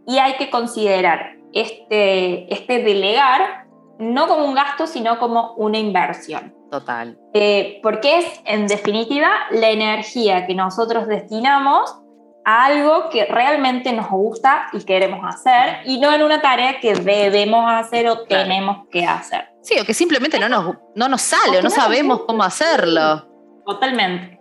Y 0.06 0.18
hay 0.18 0.32
que 0.36 0.50
considerar 0.50 1.36
este, 1.52 2.52
este 2.52 2.82
delegar 2.82 3.66
no 3.98 4.26
como 4.26 4.46
un 4.46 4.54
gasto, 4.54 4.86
sino 4.86 5.18
como 5.18 5.52
una 5.54 5.78
inversión. 5.78 6.54
Total. 6.70 7.18
Eh, 7.34 7.78
porque 7.82 8.18
es, 8.18 8.40
en 8.46 8.66
definitiva, 8.66 9.28
la 9.50 9.68
energía 9.68 10.46
que 10.46 10.54
nosotros 10.54 11.06
destinamos 11.06 12.01
algo 12.44 13.08
que 13.10 13.24
realmente 13.26 13.92
nos 13.92 14.08
gusta 14.08 14.68
y 14.72 14.84
queremos 14.84 15.20
hacer 15.24 15.80
y 15.84 15.98
no 15.98 16.12
en 16.12 16.22
una 16.22 16.40
tarea 16.40 16.80
que 16.80 16.94
debemos 16.94 17.70
hacer 17.70 18.08
o 18.08 18.24
tenemos 18.24 18.88
que 18.88 19.06
hacer. 19.06 19.48
Sí, 19.60 19.78
o 19.78 19.84
que 19.84 19.94
simplemente 19.94 20.38
no 20.40 20.48
nos, 20.48 20.76
no 20.94 21.08
nos 21.08 21.22
sale 21.22 21.58
o 21.58 21.62
no 21.62 21.70
sabemos 21.70 22.22
cómo 22.26 22.42
hacerlo. 22.42 23.26
Totalmente. 23.64 24.40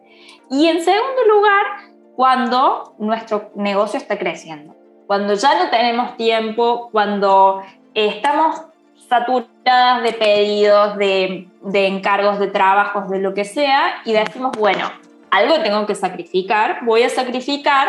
Y 0.50 0.68
en 0.68 0.84
segundo 0.84 1.26
lugar, 1.30 1.66
cuando 2.16 2.96
nuestro 2.98 3.52
negocio 3.56 3.98
está 3.98 4.18
creciendo, 4.18 4.76
cuando 5.06 5.34
ya 5.36 5.64
no 5.64 5.70
tenemos 5.70 6.18
tiempo, 6.18 6.90
cuando 6.92 7.62
estamos 7.94 8.62
saturadas 9.08 10.04
de 10.04 10.14
pedidos, 10.14 10.98
de, 10.98 11.50
de 11.62 11.88
encargos, 11.88 12.40
de 12.40 12.48
trabajos, 12.48 13.10
de 13.10 13.20
lo 13.20 13.34
que 13.34 13.46
sea, 13.46 14.02
y 14.06 14.14
decimos, 14.14 14.52
bueno, 14.58 14.90
algo 15.32 15.62
tengo 15.62 15.86
que 15.86 15.96
sacrificar, 15.96 16.86
voy 16.86 17.04
a 17.04 17.10
sacrificar 17.10 17.88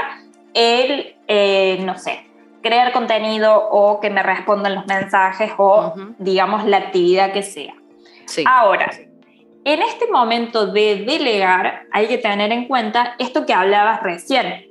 el, 0.55 1.17
eh, 1.27 1.79
no 1.85 1.99
sé, 1.99 2.25
crear 2.63 2.93
contenido 2.93 3.69
o 3.71 4.01
que 4.01 4.09
me 4.11 4.23
respondan 4.23 4.75
los 4.75 4.87
mensajes 4.87 5.53
o, 5.59 5.95
digamos, 6.19 6.65
la 6.65 6.79
actividad 6.79 7.33
que 7.33 7.43
sea. 7.43 7.75
Ahora, 8.47 8.91
en 9.65 9.83
este 9.83 10.11
momento 10.11 10.67
de 10.67 11.05
delegar, 11.05 11.87
hay 11.93 12.07
que 12.07 12.19
tener 12.19 12.53
en 12.53 12.67
cuenta 12.67 13.15
esto 13.19 13.45
que 13.45 13.53
hablabas 13.53 14.03
recién. 14.03 14.67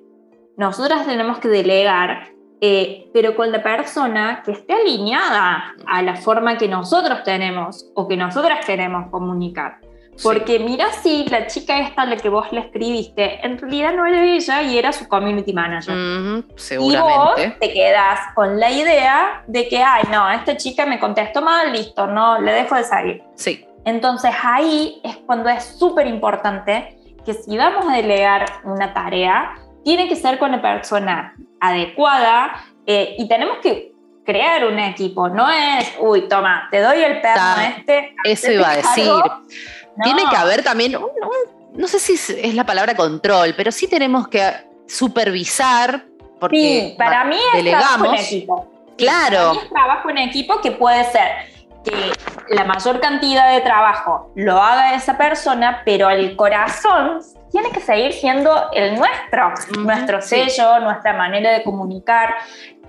Nosotras 0.57 1.05
tenemos 1.05 1.39
que 1.39 1.49
delegar, 1.49 2.29
eh, 2.61 3.09
pero 3.13 3.35
con 3.35 3.51
la 3.51 3.61
persona 3.61 4.41
que 4.45 4.51
esté 4.51 4.73
alineada 4.73 5.75
a 5.85 6.01
la 6.01 6.15
forma 6.15 6.57
que 6.57 6.67
nosotros 6.67 7.23
tenemos 7.23 7.91
o 7.95 8.07
que 8.07 8.17
nosotras 8.17 8.65
queremos 8.65 9.09
comunicar. 9.09 9.79
Porque 10.21 10.59
mira 10.59 10.91
si 10.91 11.25
la 11.25 11.47
chica 11.47 11.79
esta 11.79 12.03
a 12.03 12.05
la 12.05 12.17
que 12.17 12.29
vos 12.29 12.51
le 12.51 12.61
escribiste, 12.61 13.45
en 13.45 13.57
realidad 13.57 13.93
no 13.93 14.05
era 14.05 14.23
ella 14.23 14.61
y 14.61 14.77
era 14.77 14.91
su 14.91 15.07
community 15.07 15.53
manager. 15.53 16.43
seguramente. 16.55 17.41
Y 17.41 17.47
vos 17.47 17.59
te 17.59 17.73
quedas 17.73 18.19
con 18.35 18.59
la 18.59 18.69
idea 18.69 19.43
de 19.47 19.67
que, 19.67 19.81
ay, 19.81 20.03
no, 20.11 20.29
esta 20.29 20.57
chica 20.57 20.85
me 20.85 20.99
contestó 20.99 21.41
mal, 21.41 21.71
listo, 21.71 22.07
no, 22.07 22.39
le 22.39 22.51
dejo 22.51 22.75
de 22.75 22.83
salir. 22.83 23.23
Sí. 23.35 23.65
Entonces 23.85 24.31
ahí 24.43 25.01
es 25.03 25.17
cuando 25.25 25.49
es 25.49 25.63
súper 25.63 26.07
importante 26.07 26.97
que 27.25 27.33
si 27.33 27.57
vamos 27.57 27.85
a 27.87 27.95
delegar 27.95 28.45
una 28.63 28.93
tarea, 28.93 29.55
tiene 29.83 30.07
que 30.07 30.15
ser 30.15 30.37
con 30.37 30.51
la 30.51 30.61
persona 30.61 31.35
adecuada 31.59 32.53
eh, 32.85 33.15
y 33.17 33.27
tenemos 33.27 33.57
que 33.59 33.91
crear 34.25 34.65
un 34.65 34.77
equipo, 34.79 35.29
no 35.29 35.49
es, 35.49 35.95
uy, 35.99 36.27
toma, 36.27 36.67
te 36.71 36.79
doy 36.79 37.01
el 37.01 37.21
perro 37.21 37.41
a 37.41 37.67
este. 37.67 38.15
Eso 38.23 38.51
iba 38.51 38.69
a 38.69 38.75
decir. 38.77 39.13
Tiene 40.03 40.23
que 40.29 40.35
haber 40.35 40.63
también, 40.63 40.97
no 41.73 41.87
sé 41.87 41.99
si 41.99 42.13
es 42.13 42.55
la 42.55 42.65
palabra 42.65 42.95
control, 42.95 43.53
pero 43.55 43.71
sí 43.71 43.87
tenemos 43.87 44.27
que 44.27 44.51
supervisar. 44.87 46.05
Porque 46.39 46.57
sí, 46.57 46.95
para 46.97 47.23
mí 47.25 47.37
es 47.53 47.63
trabajo 47.65 48.05
en 48.05 48.15
equipo. 48.15 48.67
Claro. 48.97 49.37
Para 49.37 49.51
mí 49.53 49.59
es 49.63 49.69
trabajo 49.69 50.09
en 50.09 50.17
equipo 50.17 50.61
que 50.61 50.71
puede 50.71 51.03
ser 51.05 51.51
que 51.83 52.11
la 52.49 52.63
mayor 52.65 52.99
cantidad 52.99 53.53
de 53.53 53.61
trabajo 53.61 54.31
lo 54.35 54.61
haga 54.61 54.95
esa 54.95 55.17
persona, 55.17 55.81
pero 55.85 56.09
el 56.09 56.35
corazón 56.35 57.21
tiene 57.51 57.71
que 57.71 57.79
seguir 57.79 58.13
siendo 58.13 58.69
el 58.71 58.95
nuestro, 58.95 59.53
nuestro 59.79 60.21
sello, 60.21 60.79
nuestra 60.79 61.13
manera 61.13 61.51
de 61.51 61.63
comunicar. 61.63 62.35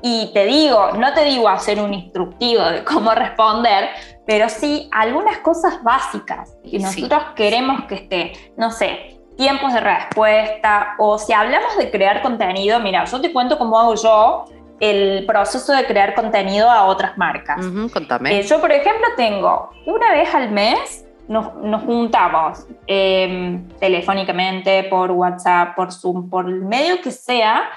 Y 0.02 0.30
te 0.34 0.44
digo, 0.46 0.92
no 0.92 1.14
te 1.14 1.24
digo 1.24 1.48
hacer 1.48 1.80
un 1.80 1.94
instructivo 1.94 2.64
de 2.64 2.84
cómo 2.84 3.14
responder, 3.14 3.90
pero 4.26 4.48
sí 4.48 4.88
algunas 4.92 5.38
cosas 5.38 5.82
básicas 5.82 6.56
que 6.68 6.78
nosotros 6.78 7.22
queremos 7.34 7.84
que 7.84 7.96
esté, 7.96 8.32
no 8.56 8.70
sé, 8.70 9.20
tiempos 9.36 9.72
de 9.72 9.80
respuesta 9.80 10.94
o 10.98 11.18
si 11.18 11.32
hablamos 11.32 11.76
de 11.76 11.90
crear 11.90 12.22
contenido, 12.22 12.78
mira, 12.80 13.04
yo 13.04 13.20
te 13.20 13.32
cuento 13.32 13.58
cómo 13.58 13.78
hago 13.78 13.94
yo 13.94 14.44
el 14.80 15.24
proceso 15.26 15.72
de 15.72 15.86
crear 15.86 16.14
contenido 16.14 16.70
a 16.70 16.84
otras 16.86 17.16
marcas. 17.16 17.64
contame. 17.92 18.40
Eh, 18.40 18.42
yo, 18.42 18.60
por 18.60 18.72
ejemplo, 18.72 19.06
tengo 19.16 19.70
una 19.86 20.10
vez 20.12 20.34
al 20.34 20.50
mes 20.50 21.06
nos, 21.28 21.54
nos 21.54 21.82
juntamos 21.82 22.66
em, 22.86 23.68
telefónicamente, 23.78 24.84
por 24.84 25.10
WhatsApp, 25.12 25.74
por 25.76 25.92
Zoom, 25.92 26.28
por 26.28 26.48
el 26.48 26.62
medio 26.62 27.00
que 27.00 27.10
sea, 27.10 27.68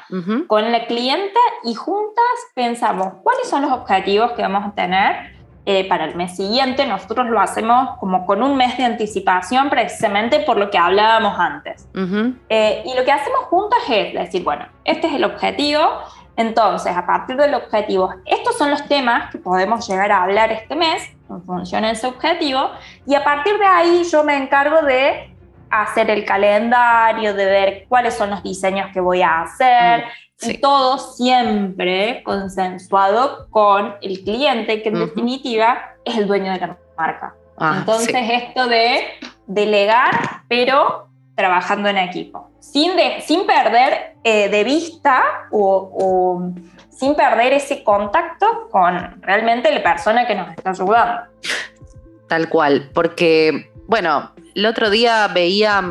con 0.48 0.72
la 0.72 0.88
clienta 0.88 1.40
y 1.64 1.76
juntas 1.76 2.26
pensamos 2.54 3.14
cuáles 3.24 3.48
son 3.48 3.62
los 3.62 3.72
objetivos 3.72 4.32
que 4.32 4.42
vamos 4.42 4.66
a 4.66 4.72
tener 4.74 5.35
eh, 5.66 5.88
para 5.88 6.06
el 6.06 6.16
mes 6.16 6.36
siguiente. 6.36 6.86
Nosotros 6.86 7.28
lo 7.28 7.40
hacemos 7.40 7.98
como 7.98 8.26
con 8.26 8.44
un 8.44 8.56
mes 8.56 8.78
de 8.78 8.86
anticipación, 8.86 9.70
precisamente 9.70 10.40
por 10.42 10.58
lo 10.58 10.70
que 10.70 10.78
hablábamos 10.78 11.40
antes. 11.40 11.88
Eh, 12.50 12.84
y 12.86 12.96
lo 12.96 13.04
que 13.04 13.12
hacemos 13.12 13.42
juntas 13.50 13.80
es 13.90 14.14
decir, 14.14 14.44
bueno, 14.44 14.68
este 14.84 15.08
es 15.08 15.14
el 15.14 15.24
objetivo. 15.24 15.80
Entonces, 16.38 16.96
a 16.96 17.06
partir 17.06 17.38
del 17.38 17.54
objetivo, 17.54 18.14
estos 18.26 18.58
son 18.58 18.70
los 18.70 18.86
temas 18.88 19.32
que 19.32 19.38
podemos 19.38 19.88
llegar 19.88 20.12
a 20.12 20.24
hablar 20.24 20.52
este 20.52 20.76
mes 20.76 21.02
en 21.30 21.44
función 21.44 21.84
de 21.84 21.92
ese 21.92 22.08
objetivo 22.08 22.70
y 23.08 23.16
a 23.16 23.24
partir 23.24 23.58
de 23.58 23.66
ahí 23.66 24.04
yo 24.12 24.24
me 24.24 24.38
encargo 24.38 24.82
de 24.82 25.35
hacer 25.84 26.10
el 26.10 26.26
calendario, 26.26 27.34
de 27.34 27.46
ver 27.46 27.86
cuáles 27.88 28.14
son 28.14 28.30
los 28.30 28.44
diseños 28.44 28.92
que 28.94 29.00
voy 29.00 29.22
a 29.22 29.42
hacer 29.42 30.06
y 30.42 30.58
todo 30.58 30.98
siempre 30.98 32.22
consensuado 32.24 33.48
con 33.50 33.96
el 34.02 34.24
cliente 34.24 34.82
que 34.82 34.90
en 34.90 35.00
definitiva 35.00 35.96
es 36.04 36.18
el 36.18 36.28
dueño 36.28 36.52
de 36.52 36.60
la 36.60 36.78
marca. 36.98 37.34
Ah, 37.58 37.78
Entonces 37.80 38.16
esto 38.16 38.68
de 38.68 39.06
delegar, 39.48 40.44
pero 40.50 41.08
trabajando 41.36 41.90
en 41.90 41.98
equipo, 41.98 42.50
sin, 42.60 42.96
de, 42.96 43.22
sin 43.22 43.46
perder 43.46 44.16
eh, 44.24 44.50
de 44.50 44.64
vista 44.64 45.24
o 45.52 46.52
sin 46.90 47.16
perder 47.16 47.54
ese 47.54 47.84
contacto 47.84 48.70
con 48.72 49.22
realmente 49.22 49.74
la 49.74 49.84
persona 49.84 50.26
que 50.26 50.36
nos 50.36 50.50
está 50.50 50.70
ayudando. 50.72 51.24
Tal 52.28 52.50
cual, 52.50 52.90
porque, 52.94 53.72
bueno, 53.88 54.32
el 54.56 54.66
otro 54.66 54.90
día 54.90 55.28
veía 55.28 55.84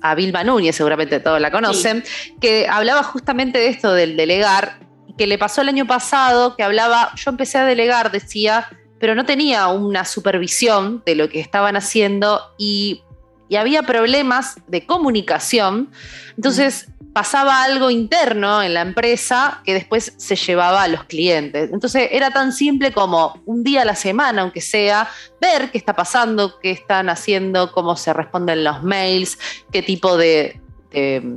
a 0.00 0.14
Vilma 0.14 0.44
Núñez, 0.44 0.76
seguramente 0.76 1.20
todos 1.20 1.40
la 1.40 1.50
conocen, 1.50 2.02
que 2.40 2.66
hablaba 2.68 3.02
justamente 3.02 3.58
de 3.58 3.68
esto 3.68 3.92
del 3.92 4.16
delegar, 4.16 4.80
que 5.16 5.26
le 5.26 5.38
pasó 5.38 5.62
el 5.62 5.68
año 5.68 5.86
pasado, 5.86 6.56
que 6.56 6.62
hablaba, 6.62 7.12
yo 7.16 7.30
empecé 7.30 7.58
a 7.58 7.64
delegar, 7.64 8.10
decía, 8.10 8.68
pero 8.98 9.14
no 9.14 9.24
tenía 9.24 9.68
una 9.68 10.04
supervisión 10.04 11.02
de 11.06 11.14
lo 11.14 11.28
que 11.28 11.40
estaban 11.40 11.76
haciendo 11.76 12.40
y, 12.58 13.02
y 13.48 13.56
había 13.56 13.82
problemas 13.82 14.56
de 14.66 14.86
comunicación. 14.86 15.90
Entonces, 16.36 16.88
pasaba 17.16 17.62
algo 17.62 17.90
interno 17.90 18.62
en 18.62 18.74
la 18.74 18.82
empresa 18.82 19.62
que 19.64 19.72
después 19.72 20.12
se 20.18 20.36
llevaba 20.36 20.82
a 20.82 20.88
los 20.88 21.04
clientes. 21.04 21.70
Entonces 21.72 22.10
era 22.12 22.30
tan 22.30 22.52
simple 22.52 22.92
como 22.92 23.40
un 23.46 23.64
día 23.64 23.82
a 23.82 23.84
la 23.86 23.96
semana, 23.96 24.42
aunque 24.42 24.60
sea, 24.60 25.08
ver 25.40 25.70
qué 25.70 25.78
está 25.78 25.94
pasando, 25.94 26.58
qué 26.60 26.70
están 26.72 27.08
haciendo, 27.08 27.72
cómo 27.72 27.96
se 27.96 28.12
responden 28.12 28.64
los 28.64 28.82
mails, 28.82 29.38
qué 29.72 29.80
tipo 29.80 30.18
de, 30.18 30.60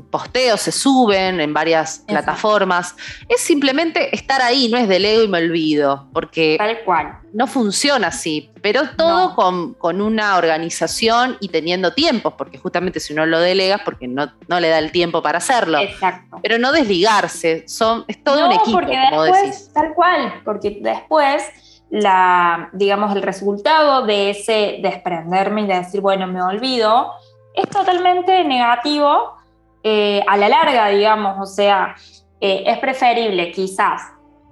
posteos 0.09 0.61
se 0.61 0.71
suben 0.71 1.41
en 1.41 1.53
varias 1.53 2.03
plataformas. 2.07 2.95
Es 3.27 3.41
simplemente 3.41 4.15
estar 4.15 4.41
ahí, 4.41 4.69
no 4.69 4.77
es 4.77 4.87
del 4.87 5.05
ego 5.05 5.23
y 5.23 5.27
me 5.27 5.39
olvido, 5.39 6.07
porque 6.13 6.55
Tal 6.57 6.83
cual. 6.85 7.19
no 7.33 7.45
funciona 7.45 8.07
así, 8.07 8.51
pero 8.61 8.83
todo 8.95 9.35
con, 9.35 10.01
una 10.01 10.37
organización 10.37 11.37
y 11.41 11.49
teniendo 11.49 11.93
tiempos, 11.93 12.33
porque 12.37 12.57
justamente 12.57 12.99
si 12.99 13.13
uno 13.13 13.25
lo 13.25 13.39
delegas, 13.39 13.81
porque 13.83 14.07
no, 14.07 14.31
no 14.47 14.59
le 14.59 14.69
da 14.69 14.79
el 14.79 14.91
tiempo 14.91 15.21
para 15.21 15.39
hacerlo. 15.39 15.79
Exacto. 15.79 16.37
Pero 16.41 16.57
no 16.57 16.71
desligarse, 16.71 17.67
son, 17.67 18.05
es 18.07 18.23
todo 18.23 18.45
un 18.45 18.53
equipo, 18.53 18.79
porque 18.79 18.97
después, 18.97 19.71
Tal 19.73 19.93
cual, 19.93 20.41
porque 20.45 20.79
después 20.81 21.43
la, 21.89 22.69
digamos, 22.73 23.15
el 23.15 23.23
resultado 23.23 24.05
de 24.05 24.29
ese 24.29 24.79
desprenderme 24.81 25.61
y 25.61 25.67
de 25.67 25.75
decir, 25.75 26.01
bueno, 26.01 26.27
me 26.27 26.41
olvido, 26.41 27.11
es 27.53 27.67
totalmente 27.69 28.43
negativo 28.43 29.38
eh, 29.83 30.23
a 30.27 30.37
la 30.37 30.49
larga, 30.49 30.87
digamos, 30.89 31.37
o 31.39 31.45
sea, 31.45 31.95
eh, 32.41 32.63
es 32.65 32.77
preferible 32.79 33.51
quizás 33.51 34.01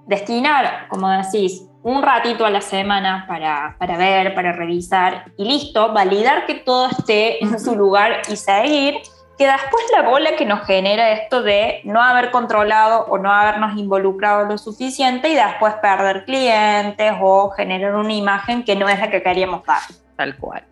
destinar, 0.08 0.88
como 0.90 1.10
decís, 1.10 1.64
un 1.84 2.02
ratito 2.02 2.46
a 2.46 2.50
la 2.50 2.62
semana 2.62 3.26
para, 3.28 3.76
para, 3.78 3.98
ver, 3.98 4.34
para 4.36 4.52
revisar 4.52 5.32
y 5.38 5.46
listo, 5.46 5.94
validar 5.94 6.46
que 6.46 6.56
todo 6.56 6.90
esté 6.90 7.44
en 7.44 7.60
su 7.60 7.76
lugar 7.76 8.22
y 8.30 8.36
seguir, 8.36 8.96
que 9.38 9.46
después 9.46 9.84
la 9.96 10.02
bola 10.02 10.36
que 10.36 10.46
nos 10.46 10.66
genera 10.66 11.12
esto 11.12 11.44
de 11.44 11.82
no 11.84 12.02
haber 12.02 12.32
controlado 12.32 13.06
o 13.06 13.18
no 13.18 13.32
habernos 13.32 13.78
involucrado 13.78 14.46
lo 14.46 14.58
suficiente 14.58 15.30
y 15.30 15.36
después 15.36 15.76
perder 15.76 16.26
clientes 16.26 17.14
o 17.22 17.52
generar 17.52 17.96
una 17.96 18.14
imagen 18.14 18.64
que 18.64 18.76
no 18.76 18.90
es 18.90 19.00
la 19.00 19.10
que 19.12 19.22
queríamos 19.22 19.64
dar. 19.66 19.82
Tal 20.16 20.36
cual. 20.38 20.64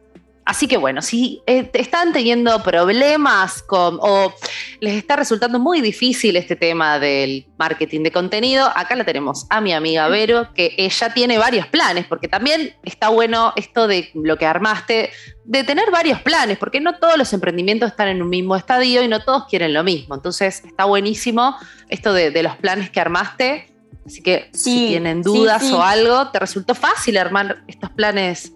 Así 0.45 0.67
que 0.67 0.77
bueno, 0.77 1.01
si 1.01 1.41
eh, 1.47 1.71
están 1.73 2.13
teniendo 2.13 2.61
problemas 2.61 3.63
con, 3.63 3.97
o 3.99 4.31
les 4.79 4.93
está 4.93 5.15
resultando 5.15 5.57
muy 5.57 5.81
difícil 5.81 6.35
este 6.35 6.55
tema 6.55 6.99
del 6.99 7.47
marketing 7.57 8.03
de 8.03 8.11
contenido, 8.11 8.71
acá 8.75 8.95
la 8.95 9.03
tenemos 9.03 9.47
a 9.49 9.59
mi 9.59 9.73
amiga 9.73 10.07
Vero, 10.07 10.53
que 10.53 10.75
ella 10.77 11.11
tiene 11.15 11.39
varios 11.39 11.65
planes, 11.65 12.05
porque 12.05 12.27
también 12.27 12.75
está 12.83 13.09
bueno 13.09 13.53
esto 13.55 13.87
de 13.87 14.11
lo 14.13 14.37
que 14.37 14.45
armaste, 14.45 15.09
de 15.45 15.63
tener 15.63 15.89
varios 15.89 16.21
planes, 16.21 16.59
porque 16.59 16.79
no 16.79 16.99
todos 16.99 17.17
los 17.17 17.33
emprendimientos 17.33 17.89
están 17.89 18.09
en 18.09 18.21
un 18.21 18.29
mismo 18.29 18.55
estadio 18.55 19.01
y 19.01 19.07
no 19.07 19.23
todos 19.23 19.45
quieren 19.47 19.73
lo 19.73 19.83
mismo. 19.83 20.13
Entonces 20.13 20.63
está 20.63 20.85
buenísimo 20.85 21.57
esto 21.89 22.13
de, 22.13 22.43
los 22.43 22.55
planes 22.57 22.91
que 22.91 22.99
armaste. 22.99 23.73
Así 24.05 24.21
que 24.21 24.51
si 24.53 24.89
tienen 24.89 25.23
dudas 25.23 25.63
o 25.71 25.81
algo, 25.81 26.29
¿te 26.29 26.37
resultó 26.37 26.75
fácil 26.75 27.17
armar 27.17 27.63
estos 27.67 27.89
planes? 27.89 28.53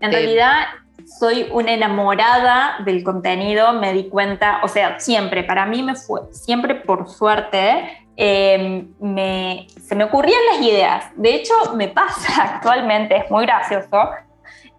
En 0.00 0.10
realidad 0.10 0.64
soy 1.06 1.48
una 1.52 1.72
enamorada 1.72 2.76
del 2.84 3.02
contenido, 3.02 3.72
me 3.74 3.92
di 3.92 4.08
cuenta, 4.08 4.60
o 4.62 4.68
sea, 4.68 4.98
siempre, 5.00 5.44
para 5.44 5.66
mí 5.66 5.82
me 5.82 5.94
fue, 5.94 6.22
siempre 6.32 6.74
por 6.74 7.08
suerte, 7.08 8.06
em, 8.16 8.88
me, 9.00 9.66
se 9.82 9.94
me 9.94 10.04
ocurrían 10.04 10.40
las 10.52 10.62
ideas. 10.66 11.04
De 11.16 11.34
hecho, 11.34 11.54
me 11.74 11.88
pasa 11.88 12.42
actualmente, 12.54 13.16
es 13.16 13.30
muy 13.30 13.44
gracioso, 13.44 14.10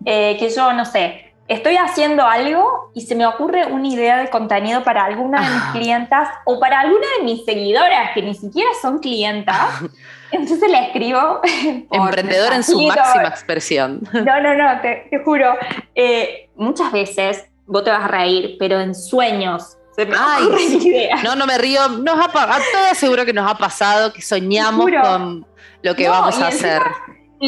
eh, 0.06 0.36
que 0.38 0.50
yo, 0.50 0.74
no 0.74 0.86
sé, 0.86 1.34
estoy 1.48 1.78
haciendo 1.78 2.26
algo 2.26 2.92
y 2.94 3.02
se 3.02 3.16
me 3.16 3.26
ocurre 3.26 3.68
una 3.68 3.88
idea 3.88 4.18
de 4.18 4.30
contenido 4.30 4.84
para 4.84 5.06
alguna 5.06 5.42
de 5.42 5.50
mis 5.50 5.64
ah. 5.64 5.72
clientas 5.74 6.30
o 6.46 6.60
para 6.60 6.80
alguna 6.80 7.06
de 7.20 7.26
mis 7.26 7.46
seguidoras 7.46 8.12
que 8.14 8.22
ni 8.22 8.34
siquiera 8.34 8.70
son 8.82 9.00
clientas. 9.00 9.58
Entonces 10.36 10.70
le 10.70 10.80
escribo. 10.88 11.42
Emprendedor 11.92 12.54
en 12.54 12.64
su 12.64 12.82
máxima 12.82 13.28
expresión. 13.28 14.02
No, 14.14 14.42
no, 14.42 14.54
no, 14.56 14.82
te, 14.82 15.10
juro. 15.24 15.58
Eh, 15.94 16.50
muchas 16.56 16.92
veces, 16.92 17.46
vos 17.66 17.84
te 17.84 17.92
vas 17.92 18.04
a 18.04 18.08
reír, 18.08 18.58
pero 18.60 18.80
en 18.80 18.94
sueños 18.94 19.78
se 19.96 20.06
me 20.06 20.16
Ay, 20.20 20.48
ideas. 20.82 21.24
No, 21.24 21.36
no 21.36 21.46
me 21.46 21.58
río. 21.58 21.88
Nos 21.88 22.20
ha, 22.20 22.60
a 22.92 22.96
seguro 22.96 23.26
que 23.26 23.34
nos 23.34 23.50
ha 23.50 23.58
pasado 23.58 24.12
que 24.12 24.22
soñamos 24.22 24.90
con 25.02 25.48
lo 25.82 25.96
que 25.96 26.10
vamos 26.10 26.40
a 26.42 26.48
hacer 26.48 26.82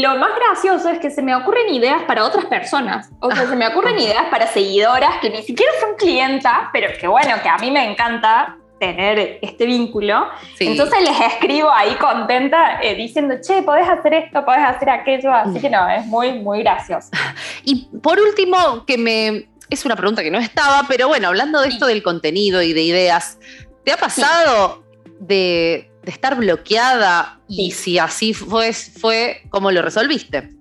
lo 0.01 0.17
más 0.17 0.31
gracioso 0.35 0.89
es 0.89 0.99
que 0.99 1.09
se 1.09 1.21
me 1.21 1.35
ocurren 1.35 1.73
ideas 1.73 2.03
para 2.03 2.25
otras 2.25 2.45
personas. 2.45 3.09
O 3.19 3.31
sea, 3.31 3.47
se 3.47 3.55
me 3.55 3.67
ocurren 3.67 3.97
ideas 3.99 4.25
para 4.29 4.47
seguidoras 4.47 5.17
que 5.21 5.29
ni 5.29 5.43
siquiera 5.43 5.71
son 5.79 5.95
clientas, 5.95 6.69
pero 6.73 6.89
que 6.99 7.07
bueno, 7.07 7.35
que 7.41 7.49
a 7.49 7.57
mí 7.57 7.71
me 7.71 7.89
encanta 7.89 8.57
tener 8.79 9.39
este 9.41 9.65
vínculo. 9.65 10.27
Entonces 10.59 10.99
les 11.01 11.19
escribo 11.33 11.71
ahí 11.71 11.95
contenta 11.95 12.79
eh, 12.81 12.95
diciendo, 12.95 13.35
che, 13.41 13.61
podés 13.63 13.87
hacer 13.87 14.13
esto, 14.13 14.43
podés 14.45 14.65
hacer 14.65 14.89
aquello. 14.89 15.31
Así 15.31 15.59
que 15.59 15.69
no, 15.69 15.87
es 15.89 16.05
muy, 16.05 16.39
muy 16.39 16.59
gracioso. 16.59 17.09
Y 17.63 17.89
por 18.01 18.19
último, 18.19 18.85
que 18.85 18.97
me... 18.97 19.49
Es 19.69 19.83
una 19.85 19.97
pregunta 19.97 20.23
que 20.23 20.31
no 20.31 20.39
estaba, 20.39 20.83
pero 20.87 21.09
bueno, 21.09 21.27
hablando 21.27 21.59
de 21.59 21.67
esto 21.67 21.85
del 21.87 22.01
contenido 22.01 22.61
y 22.61 22.71
de 22.71 22.83
ideas, 22.83 23.37
¿te 23.83 23.91
ha 23.91 23.97
pasado 23.97 24.81
de 25.19 25.91
de 26.07 26.11
estar 26.11 26.35
bloqueada 26.35 27.37
y 27.49 27.71
si 27.71 27.99
así 27.99 28.33
fue, 28.33 28.71
fue, 28.71 29.41
¿cómo 29.49 29.71
lo 29.71 29.81
resolviste? 29.81 30.51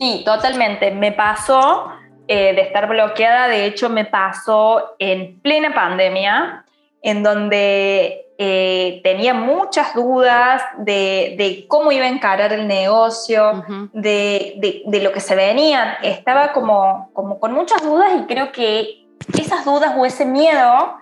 Sí, 0.00 0.22
totalmente. 0.24 0.90
Me 0.90 1.12
pasó 1.12 1.92
eh, 2.26 2.52
de 2.52 2.62
estar 2.62 2.88
bloqueada, 2.88 3.46
de 3.46 3.66
hecho 3.66 3.88
me 3.88 4.04
pasó 4.04 4.96
en 4.98 5.40
plena 5.42 5.72
pandemia, 5.72 6.64
en 7.06 7.22
donde 7.22 8.26
eh, 8.36 9.00
tenía 9.04 9.32
muchas 9.32 9.94
dudas 9.94 10.60
de, 10.78 11.64
cómo 11.68 11.92
iba 11.92 12.04
a 12.04 12.08
encarar 12.08 12.52
el 12.52 12.66
negocio, 12.66 13.64
de, 13.92 14.82
de, 14.84 15.00
lo 15.00 15.12
que 15.12 15.20
se 15.20 15.36
venía. 15.36 15.98
Estaba 16.02 16.52
como, 16.52 17.10
como 17.12 17.38
con 17.38 17.52
muchas 17.52 17.80
dudas 17.84 18.10
y 18.18 18.26
creo 18.26 18.50
que 18.50 19.06
esas 19.38 19.64
dudas 19.64 19.94
o 19.96 20.04
ese 20.04 20.26
miedo 20.26 20.96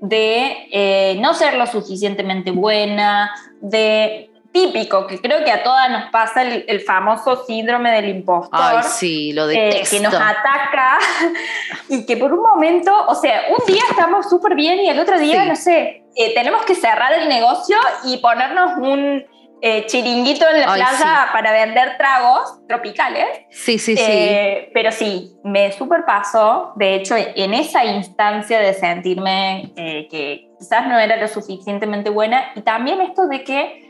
de 0.00 0.68
eh, 0.70 1.18
no 1.20 1.34
ser 1.34 1.54
lo 1.54 1.66
suficientemente 1.66 2.52
buena, 2.52 3.32
de 3.60 4.30
típico, 4.58 5.06
que 5.06 5.20
creo 5.20 5.44
que 5.44 5.50
a 5.50 5.62
todas 5.62 5.90
nos 5.90 6.10
pasa 6.10 6.42
el, 6.42 6.80
famoso 6.80 7.44
síndrome 7.44 7.90
del 7.90 8.08
impostor. 8.08 8.60
Ay, 8.60 8.78
sí, 8.82 9.32
lo 9.32 9.48
eh, 9.50 9.82
que 9.88 10.00
nos 10.00 10.14
ataca 10.14 10.98
y 11.88 12.06
que 12.06 12.16
por 12.16 12.32
un 12.32 12.42
momento, 12.42 12.92
o 13.06 13.14
sea, 13.14 13.42
un 13.50 13.72
día 13.72 13.82
estamos 13.90 14.28
súper 14.28 14.54
bien 14.54 14.80
y 14.80 14.88
el 14.88 14.98
otro 14.98 15.18
día, 15.18 15.44
no 15.44 15.56
sé, 15.56 16.04
eh, 16.16 16.34
tenemos 16.34 16.64
que 16.64 16.74
cerrar 16.74 17.12
el 17.12 17.28
negocio 17.28 17.76
y 18.04 18.18
ponernos 18.18 18.78
un 18.78 19.24
eh, 19.60 19.86
chiringuito 19.86 20.48
en 20.48 20.60
la 20.60 20.74
plaza 20.74 21.28
para 21.32 21.52
vender 21.52 21.96
tragos 21.98 22.66
tropicales. 22.66 23.26
Sí, 23.50 23.78
sí, 23.78 23.96
sí. 23.96 24.02
Eh, 24.06 24.70
pero 24.72 24.92
sí, 24.92 25.32
me 25.44 25.72
superpasó. 25.72 26.72
De 26.76 26.94
hecho, 26.94 27.16
en 27.16 27.54
esa 27.54 27.84
instancia 27.84 28.60
de 28.60 28.72
sentirme 28.72 29.72
que 29.76 30.48
quizás 30.58 30.86
no 30.86 30.98
era 30.98 31.16
lo 31.16 31.28
suficientemente 31.28 32.10
buena. 32.10 32.52
Y 32.54 32.62
también 32.62 33.00
esto 33.00 33.26
de 33.26 33.44
que 33.44 33.87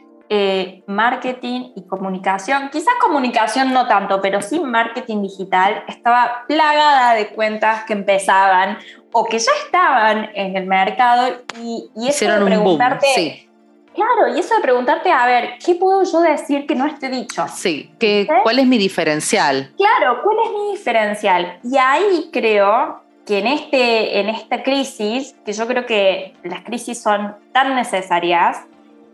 marketing 0.86 1.72
y 1.74 1.86
comunicación, 1.86 2.68
quizás 2.70 2.94
comunicación 3.00 3.72
no 3.72 3.86
tanto, 3.86 4.20
pero 4.20 4.42
sí 4.42 4.60
marketing 4.60 5.22
digital, 5.22 5.84
estaba 5.88 6.44
plagada 6.46 7.14
de 7.14 7.28
cuentas 7.28 7.84
que 7.84 7.94
empezaban 7.94 8.78
o 9.12 9.24
que 9.24 9.38
ya 9.38 9.52
estaban 9.64 10.30
en 10.34 10.56
el 10.56 10.66
mercado 10.66 11.28
y, 11.60 11.90
y 11.96 12.08
eso 12.08 12.30
de 12.30 12.44
preguntarte. 12.44 13.06
sí 13.14 13.48
Claro, 13.98 14.32
y 14.32 14.38
eso 14.38 14.54
de 14.54 14.60
preguntarte, 14.60 15.10
a 15.10 15.26
ver, 15.26 15.54
¿qué 15.58 15.74
puedo 15.74 16.04
yo 16.04 16.20
decir 16.20 16.68
que 16.68 16.76
no 16.76 16.86
esté 16.86 17.08
dicho? 17.08 17.44
Sí, 17.52 17.90
que, 17.98 18.28
¿cuál 18.44 18.60
es 18.60 18.66
mi 18.68 18.78
diferencial? 18.78 19.72
Claro, 19.76 20.22
¿cuál 20.22 20.36
es 20.44 20.52
mi 20.52 20.70
diferencial? 20.70 21.58
Y 21.64 21.78
ahí 21.78 22.30
creo 22.32 23.02
que 23.26 23.40
en, 23.40 23.48
este, 23.48 24.20
en 24.20 24.28
esta 24.28 24.62
crisis, 24.62 25.34
que 25.44 25.52
yo 25.52 25.66
creo 25.66 25.84
que 25.84 26.32
las 26.44 26.62
crisis 26.62 27.02
son 27.02 27.34
tan 27.52 27.74
necesarias, 27.74 28.67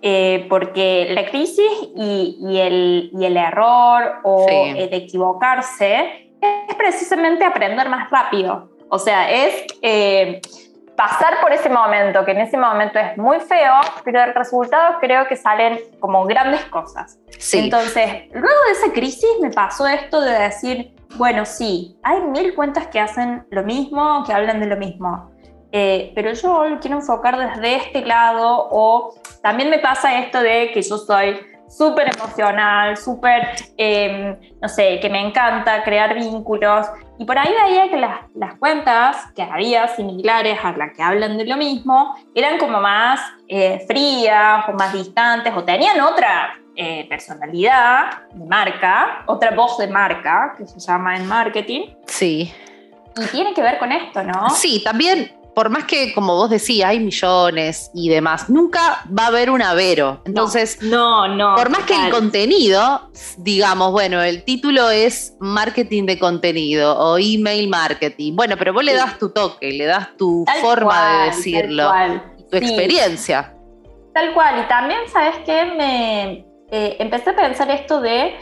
eh, 0.06 0.44
porque 0.50 1.08
la 1.14 1.24
crisis 1.24 1.64
y, 1.96 2.58
el, 2.60 3.10
y 3.18 3.24
el, 3.24 3.38
error 3.38 4.16
o 4.22 4.46
el 4.46 4.92
equivocarse 4.92 6.28
es 6.42 6.74
precisamente 6.74 7.42
aprender 7.42 7.88
más 7.88 8.10
rápido. 8.10 8.68
O 8.90 8.98
sea, 8.98 9.30
es... 9.30 9.64
Eh, 9.80 10.42
pasar 10.94 11.40
por 11.40 11.52
ese 11.52 11.68
momento, 11.68 12.24
que 12.24 12.30
en 12.30 12.42
ese 12.42 12.56
momento 12.56 13.00
es 13.00 13.18
muy 13.18 13.40
feo, 13.40 13.72
pero 14.04 14.22
el 14.22 14.32
resultado 14.32 14.98
creo 15.00 15.26
que 15.26 15.34
salen 15.34 15.80
como 15.98 16.24
grandes 16.24 16.64
cosas. 16.66 17.18
Entonces, 17.52 18.28
luego 18.30 18.60
de 18.66 18.72
esa 18.72 18.92
crisis 18.92 19.28
me 19.42 19.50
pasó 19.50 19.88
esto 19.88 20.20
de 20.20 20.38
decir, 20.38 20.94
bueno, 21.16 21.44
sí, 21.44 21.98
hay 22.04 22.20
mil 22.20 22.54
cuentas 22.54 22.86
que 22.86 23.00
hacen 23.00 23.44
lo 23.50 23.64
mismo, 23.64 24.22
que 24.24 24.32
hablan 24.32 24.60
de 24.60 24.66
lo 24.66 24.76
mismo, 24.76 25.33
eh, 25.76 26.12
pero 26.14 26.32
yo 26.34 26.66
lo 26.66 26.78
quiero 26.78 26.98
enfocar 26.98 27.36
desde 27.36 27.74
este 27.74 28.06
lado 28.06 28.68
o 28.70 29.12
también 29.42 29.70
me 29.70 29.80
pasa 29.80 30.20
esto 30.20 30.38
de 30.38 30.70
que 30.72 30.80
yo 30.80 30.96
soy 30.98 31.36
súper 31.68 32.14
emocional, 32.16 32.96
súper, 32.96 33.56
em, 33.76 34.38
no 34.62 34.68
sé, 34.68 35.00
que 35.00 35.10
me 35.10 35.20
encanta 35.20 35.82
crear 35.82 36.14
vínculos. 36.14 36.86
Y 37.18 37.24
por 37.24 37.36
ahí 37.36 37.52
veía 37.66 37.90
que 37.90 37.96
las, 37.96 38.20
las, 38.36 38.54
cuentas 38.54 39.16
que 39.34 39.42
había 39.42 39.88
similares 39.88 40.60
a 40.62 40.70
las 40.76 40.92
que 40.92 41.02
hablan 41.02 41.36
de 41.38 41.44
lo 41.44 41.56
mismo 41.56 42.14
eran 42.36 42.58
como 42.58 42.80
más 42.80 43.20
eh, 43.48 43.84
frías 43.88 44.68
o 44.68 44.74
más 44.74 44.92
distantes 44.92 45.52
o 45.56 45.64
tenían 45.64 46.00
otra 46.00 46.56
eh, 46.76 47.04
personalidad 47.08 48.28
de 48.32 48.46
marca, 48.46 49.24
otra 49.26 49.50
voz 49.50 49.76
de 49.78 49.88
marca 49.88 50.54
que 50.56 50.68
se 50.68 50.78
llama 50.78 51.16
en 51.16 51.26
marketing. 51.26 51.88
Sí. 52.06 52.54
Y 53.16 53.26
tiene 53.32 53.52
que 53.54 53.62
ver 53.62 53.78
con 53.78 53.90
esto, 53.90 54.22
¿no? 54.22 54.50
Sí, 54.50 54.80
también 54.84 55.43
por 55.54 55.70
más 55.70 55.84
que, 55.84 56.12
como 56.12 56.34
vos 56.34 56.50
decías, 56.50 56.90
hay 56.90 57.00
millones 57.00 57.90
y 57.94 58.08
demás, 58.08 58.50
nunca 58.50 59.04
va 59.16 59.24
a 59.24 59.26
haber 59.28 59.50
un 59.50 59.62
avero. 59.62 60.20
Entonces, 60.24 60.82
no, 60.82 61.28
no. 61.28 61.54
por 61.54 61.70
más 61.70 61.84
que 61.84 61.94
el 61.94 62.10
contenido, 62.10 63.10
digamos, 63.38 63.92
bueno, 63.92 64.22
el 64.22 64.44
título 64.44 64.90
es 64.90 65.36
marketing 65.40 66.06
de 66.06 66.18
contenido 66.18 66.98
o 66.98 67.18
email 67.18 67.68
marketing. 67.68 68.34
Bueno, 68.34 68.56
pero 68.58 68.72
vos 68.72 68.84
le 68.84 68.94
das 68.94 69.18
tu 69.18 69.30
toque, 69.30 69.72
le 69.72 69.86
das 69.86 70.16
tu 70.16 70.44
forma 70.60 71.20
de 71.20 71.26
decirlo, 71.26 71.92
tu 72.50 72.56
experiencia. 72.56 73.54
Tal 74.12 74.32
cual. 74.32 74.60
Y 74.64 74.68
también, 74.68 75.00
¿sabes 75.12 75.36
qué? 75.44 75.64
Me 75.76 76.46
eh, 76.70 76.96
empecé 76.98 77.30
a 77.30 77.36
pensar 77.36 77.70
esto 77.70 78.00
de 78.00 78.34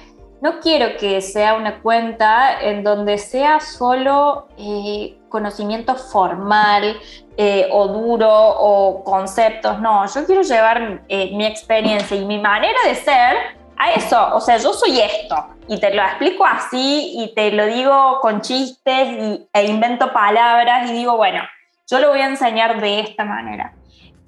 no 0.42 0.59
quiero 0.59 0.96
que 0.96 1.20
sea 1.20 1.55
una 1.55 1.81
cuenta 1.81 2.61
en 2.61 2.83
donde 2.83 3.16
sea 3.16 3.61
solo 3.61 4.48
eh, 4.59 5.16
conocimiento 5.28 5.94
formal 5.94 6.96
eh, 7.37 7.68
o 7.70 7.87
duro 7.87 8.28
o 8.28 9.05
conceptos, 9.05 9.81
no, 9.81 10.05
yo 10.12 10.26
quiero 10.26 10.42
llevar 10.42 11.05
eh, 11.09 11.31
mi 11.37 11.46
experiencia 11.46 12.16
y 12.16 12.24
mi 12.24 12.40
manera 12.40 12.78
de 12.85 12.94
ser 12.96 13.37
a 13.76 13.92
eso, 13.92 14.35
o 14.35 14.40
sea, 14.40 14.59
yo 14.59 14.72
soy 14.72 15.00
esto. 15.00 15.37
Y 15.68 15.78
te 15.78 15.94
lo 15.94 16.02
explico 16.02 16.44
así 16.44 17.14
y 17.18 17.33
te 17.35 17.52
lo 17.52 17.66
digo 17.66 18.18
con 18.20 18.40
chistes 18.40 19.46
e 19.52 19.64
invento 19.64 20.12
palabras 20.12 20.90
y 20.90 20.94
digo, 20.94 21.16
bueno, 21.16 21.42
yo 21.88 22.00
lo 22.00 22.09
voy 22.09 22.20
a 22.20 22.26
enseñar 22.26 22.81
de 22.81 23.00
esta 23.00 23.24
manera. 23.24 23.74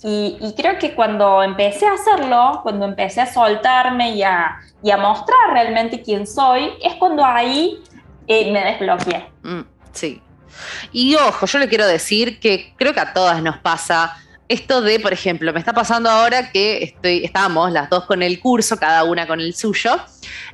Y, 0.07 0.53
creo 0.55 0.79
que 0.79 0.95
cuando 0.95 1.43
empecé 1.43 1.87
a 1.87 1.95
hacerlo, 1.95 2.61
cuando 2.63 2.85
empecé 2.85 3.23
a 3.23 3.33
soltarme 3.33 4.15
y 4.15 4.23
a, 4.23 4.61
mostrar 4.99 5.55
realmente 5.55 6.03
quién 6.03 6.27
soy, 6.27 6.73
es 6.83 6.95
cuando 6.97 7.25
ahí 7.25 7.83
eh, 8.27 8.53
me 8.53 8.63
desbloqueé. 8.63 9.31
Mm, 9.43 9.63
sí. 9.93 10.21
Y 10.93 11.15
ojo, 11.15 11.47
yo 11.47 11.59
le 11.59 11.69
quiero 11.69 11.87
decir 11.87 12.39
que 12.39 12.75
creo 12.77 12.93
que 12.93 13.01
a 13.01 13.15
todas 13.15 13.43
nos 13.43 13.57
pasa 13.59 14.15
esto 14.47 14.83
de, 14.83 15.01
por 15.01 15.15
ejemplo, 15.15 15.51
me 15.55 15.59
está 15.59 15.73
pasando 15.73 16.11
ahora 16.11 16.51
que 16.51 16.85
estoy, 16.85 17.25
estamos 17.25 17.73
las 17.73 17.89
dos 17.89 18.05
con 18.05 18.23
el 18.23 18.41
curso, 18.41 18.77
cada 18.77 19.05
una 19.05 19.27
con 19.27 19.41
el 19.41 19.55
suyo, 19.55 19.97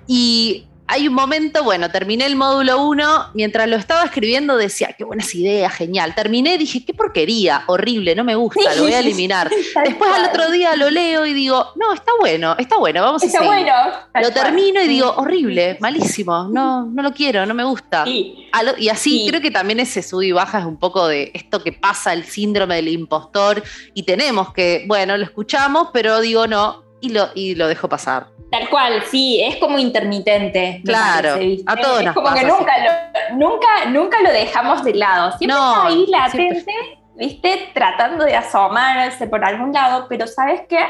y 0.06 0.68
hay 0.90 1.06
un 1.06 1.14
momento, 1.14 1.62
bueno, 1.62 1.88
terminé 1.88 2.26
el 2.26 2.34
módulo 2.34 2.82
1, 2.82 3.30
mientras 3.34 3.68
lo 3.68 3.76
estaba 3.76 4.04
escribiendo 4.04 4.56
decía, 4.56 4.92
qué 4.98 5.04
buenas 5.04 5.32
ideas, 5.36 5.72
genial. 5.72 6.16
Terminé, 6.16 6.58
dije, 6.58 6.84
qué 6.84 6.92
porquería, 6.92 7.62
horrible, 7.68 8.16
no 8.16 8.24
me 8.24 8.34
gusta, 8.34 8.74
lo 8.74 8.82
voy 8.82 8.94
a 8.94 8.98
eliminar. 8.98 9.48
Después 9.48 10.10
al 10.10 10.24
otro 10.24 10.50
día 10.50 10.74
lo 10.74 10.90
leo 10.90 11.24
y 11.26 11.32
digo, 11.32 11.64
no, 11.76 11.92
está 11.92 12.10
bueno, 12.18 12.56
está 12.58 12.76
bueno, 12.76 13.02
vamos 13.02 13.22
a 13.22 13.28
seguir. 13.28 13.46
Bueno, 13.46 13.72
lo 14.20 14.32
termino 14.32 14.82
y 14.82 14.88
digo, 14.88 15.14
horrible, 15.16 15.76
malísimo, 15.78 16.48
no, 16.50 16.86
no 16.86 17.02
lo 17.04 17.12
quiero, 17.12 17.46
no 17.46 17.54
me 17.54 17.62
gusta. 17.62 18.04
Y 18.08 18.88
así 18.90 19.26
creo 19.28 19.40
que 19.40 19.52
también 19.52 19.78
ese 19.78 20.02
sub 20.02 20.22
y 20.22 20.32
baja 20.32 20.58
es 20.58 20.64
un 20.64 20.76
poco 20.76 21.06
de 21.06 21.30
esto 21.34 21.62
que 21.62 21.72
pasa, 21.72 22.12
el 22.12 22.24
síndrome 22.24 22.74
del 22.74 22.88
impostor, 22.88 23.62
y 23.94 24.02
tenemos 24.02 24.52
que, 24.52 24.86
bueno, 24.88 25.16
lo 25.16 25.22
escuchamos, 25.22 25.90
pero 25.92 26.20
digo, 26.20 26.48
no, 26.48 26.89
y 27.00 27.10
lo, 27.10 27.28
y 27.34 27.54
lo 27.54 27.68
dejo 27.68 27.88
pasar. 27.88 28.26
Tal 28.50 28.68
cual, 28.68 29.02
sí, 29.04 29.40
es 29.42 29.56
como 29.56 29.78
intermitente. 29.78 30.82
Claro, 30.84 31.36
a 31.66 31.76
todos 31.76 32.02
Es 32.02 32.12
como 32.12 32.34
que 32.34 32.44
nunca 32.44 32.72
nunca, 33.32 33.84
nunca 33.88 34.22
lo 34.22 34.30
dejamos 34.30 34.82
de 34.84 34.94
lado. 34.94 35.36
Siempre 35.38 35.56
está 35.56 35.86
ahí 35.86 36.06
latente, 36.08 36.74
¿viste? 37.16 37.70
Tratando 37.74 38.24
de 38.24 38.36
asomarse 38.36 39.26
por 39.28 39.44
algún 39.44 39.72
lado, 39.72 40.06
pero 40.08 40.26
¿sabes 40.26 40.62
qué? 40.68 40.80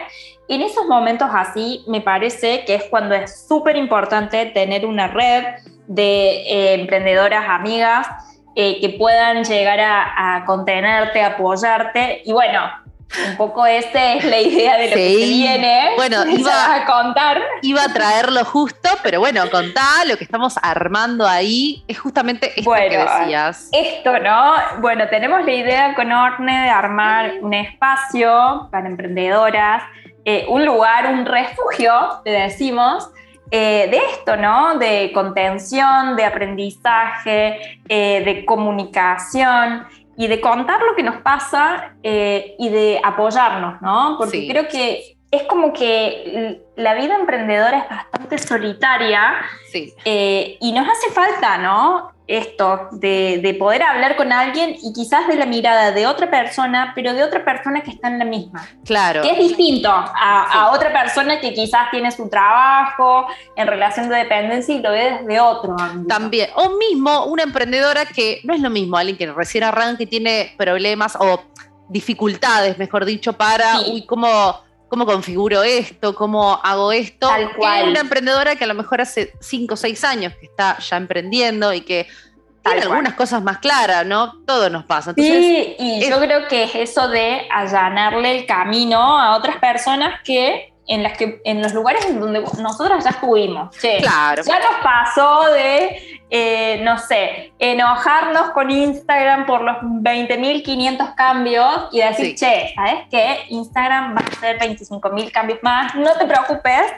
En 0.48 0.62
esos 0.62 0.86
momentos 0.86 1.28
así 1.32 1.84
me 1.86 2.00
parece 2.00 2.64
que 2.64 2.76
es 2.76 2.84
cuando 2.84 3.14
es 3.14 3.46
súper 3.46 3.76
importante 3.76 4.46
tener 4.46 4.86
una 4.86 5.08
red 5.08 5.44
de 5.86 6.42
eh, 6.42 6.74
emprendedoras 6.74 7.44
amigas 7.48 8.06
eh, 8.56 8.80
que 8.80 8.90
puedan 8.90 9.44
llegar 9.44 9.80
a, 9.80 10.36
a 10.36 10.44
contenerte, 10.44 11.22
apoyarte. 11.22 12.22
Y 12.24 12.32
bueno, 12.32 12.60
un 13.28 13.36
poco 13.36 13.66
esta 13.66 14.14
es 14.14 14.24
la 14.24 14.38
idea 14.38 14.76
de 14.76 14.88
lo 14.88 14.94
que 14.94 15.08
se 15.08 15.26
viene. 15.26 15.90
Bueno, 15.96 16.26
iba 16.30 16.74
a 16.74 16.86
contar. 16.86 17.40
Iba 17.62 17.84
a 17.84 17.92
traerlo 17.92 18.44
justo, 18.44 18.88
pero 19.02 19.20
bueno, 19.20 19.42
contá 19.50 20.04
lo 20.06 20.16
que 20.16 20.24
estamos 20.24 20.56
armando 20.62 21.26
ahí. 21.26 21.84
Es 21.88 21.98
justamente 21.98 22.52
esto 22.56 22.72
que 22.72 22.96
decías. 22.96 23.68
Esto, 23.72 24.18
¿no? 24.18 24.54
Bueno, 24.80 25.08
tenemos 25.08 25.44
la 25.44 25.52
idea 25.52 25.94
con 25.94 26.12
Orne 26.12 26.62
de 26.62 26.70
armar 26.70 27.32
un 27.40 27.54
espacio 27.54 28.68
para 28.70 28.86
emprendedoras, 28.86 29.82
eh, 30.24 30.46
un 30.48 30.64
lugar, 30.64 31.06
un 31.12 31.26
refugio, 31.26 32.20
te 32.24 32.30
decimos, 32.30 33.10
eh, 33.50 33.88
de 33.90 33.98
esto, 34.12 34.36
¿no? 34.36 34.78
De 34.78 35.10
contención, 35.12 36.14
de 36.14 36.24
aprendizaje, 36.24 37.80
eh, 37.88 38.22
de 38.24 38.44
comunicación 38.44 39.86
y 40.20 40.26
de 40.26 40.38
contar 40.38 40.82
lo 40.82 40.94
que 40.94 41.02
nos 41.02 41.22
pasa 41.22 41.94
eh, 42.02 42.54
y 42.58 42.68
de 42.68 43.00
apoyarnos, 43.02 43.80
¿no? 43.80 44.16
Porque 44.18 44.46
creo 44.46 44.68
que 44.68 45.16
es 45.30 45.44
como 45.44 45.72
que 45.72 46.60
la 46.76 46.94
vida 46.94 47.14
emprendedora 47.14 47.78
es 47.78 47.88
bastante 47.88 48.38
solitaria 48.38 49.34
sí. 49.70 49.92
Eh, 50.04 50.56
y 50.60 50.72
nos 50.72 50.88
hace 50.88 51.10
falta, 51.12 51.58
¿no? 51.58 52.10
Esto 52.26 52.88
de, 52.92 53.56
poder 53.58 53.82
hablar 53.82 54.14
con 54.14 54.32
alguien 54.32 54.76
y 54.80 54.92
quizás 54.92 55.26
de 55.26 55.34
la 55.34 55.46
mirada 55.46 55.90
de 55.90 56.06
otra 56.06 56.30
persona, 56.30 56.92
pero 56.94 57.12
de 57.12 57.24
otra 57.24 57.44
persona 57.44 57.80
que 57.80 57.90
está 57.90 58.06
en 58.06 58.20
la 58.20 58.24
misma. 58.24 58.68
Claro. 58.84 59.22
Que 59.22 59.32
es 59.32 59.38
distinto 59.38 59.90
a, 59.90 60.70
otra 60.72 60.92
persona 60.92 61.40
que 61.40 61.52
quizás 61.52 61.90
tiene 61.90 62.12
su 62.12 62.28
trabajo 62.28 63.26
en 63.56 63.66
relación 63.66 64.08
de 64.08 64.16
dependencia 64.16 64.74
y 64.76 64.80
lo 64.80 64.92
ve 64.92 65.18
desde 65.20 65.40
otro 65.40 65.74
También. 66.06 66.50
O 66.54 66.76
mismo 66.76 67.24
una 67.24 67.42
emprendedora 67.42 68.04
que 68.06 68.40
no 68.44 68.54
es 68.54 68.60
lo 68.60 68.70
mismo, 68.70 68.96
alguien 68.96 69.16
que 69.16 69.26
recién 69.32 69.64
arranca 69.64 70.04
y 70.04 70.06
tiene 70.06 70.54
problemas 70.56 71.16
o 71.18 71.42
dificultades, 71.88 72.78
mejor 72.78 73.04
dicho, 73.04 73.32
para, 73.32 73.80
uy, 73.80 74.06
cómo 74.06 74.69
cómo 74.90 75.06
configuro 75.06 75.62
esto, 75.62 76.14
cómo 76.14 76.60
hago 76.62 76.92
esto. 76.92 77.28
Tal 77.28 77.54
cual. 77.56 77.90
una 77.90 78.00
emprendedora 78.00 78.56
que 78.56 78.64
a 78.64 78.66
lo 78.66 78.74
mejor 78.74 79.00
hace 79.00 79.32
5 79.40 79.72
o 79.72 79.76
6 79.76 80.04
años 80.04 80.34
que 80.34 80.46
está 80.46 80.78
ya 80.78 80.96
emprendiendo 80.96 81.72
y 81.72 81.80
que 81.82 82.08
tiene 82.62 82.82
algunas 82.82 83.14
cosas 83.14 83.42
más 83.42 83.58
claras, 83.58 84.04
¿no? 84.04 84.42
Todo 84.44 84.68
nos 84.68 84.84
pasa. 84.84 85.14
sí, 85.16 85.76
y 85.78 86.06
yo 86.06 86.18
creo 86.18 86.46
que 86.48 86.64
es 86.64 86.74
eso 86.74 87.08
de 87.08 87.48
allanarle 87.50 88.38
el 88.38 88.46
camino 88.46 88.98
a 88.98 89.36
otras 89.36 89.56
personas 89.56 90.20
que 90.24 90.74
en, 90.86 91.04
las 91.04 91.16
que, 91.16 91.40
en 91.44 91.62
los 91.62 91.72
lugares 91.72 92.04
en 92.06 92.18
donde 92.18 92.40
nosotros 92.60 93.04
ya 93.04 93.10
estuvimos. 93.10 93.74
claro. 93.76 94.42
Ya 94.42 94.58
nos 94.58 94.82
pasó 94.82 95.44
de, 95.52 96.19
eh, 96.30 96.80
no 96.84 96.96
sé, 96.98 97.52
enojarnos 97.58 98.50
con 98.50 98.70
Instagram 98.70 99.46
por 99.46 99.62
los 99.62 99.76
20.500 99.78 101.14
cambios 101.16 101.88
y 101.90 102.00
decir, 102.00 102.36
che, 102.36 102.72
¿sabes 102.74 103.06
qué? 103.10 103.38
Instagram 103.48 104.14
va 104.14 104.20
a 104.20 104.28
hacer 104.28 104.58
25.000 104.58 105.32
cambios 105.32 105.58
más, 105.62 105.94
no 105.96 106.12
te 106.16 106.26
preocupes. 106.26 106.92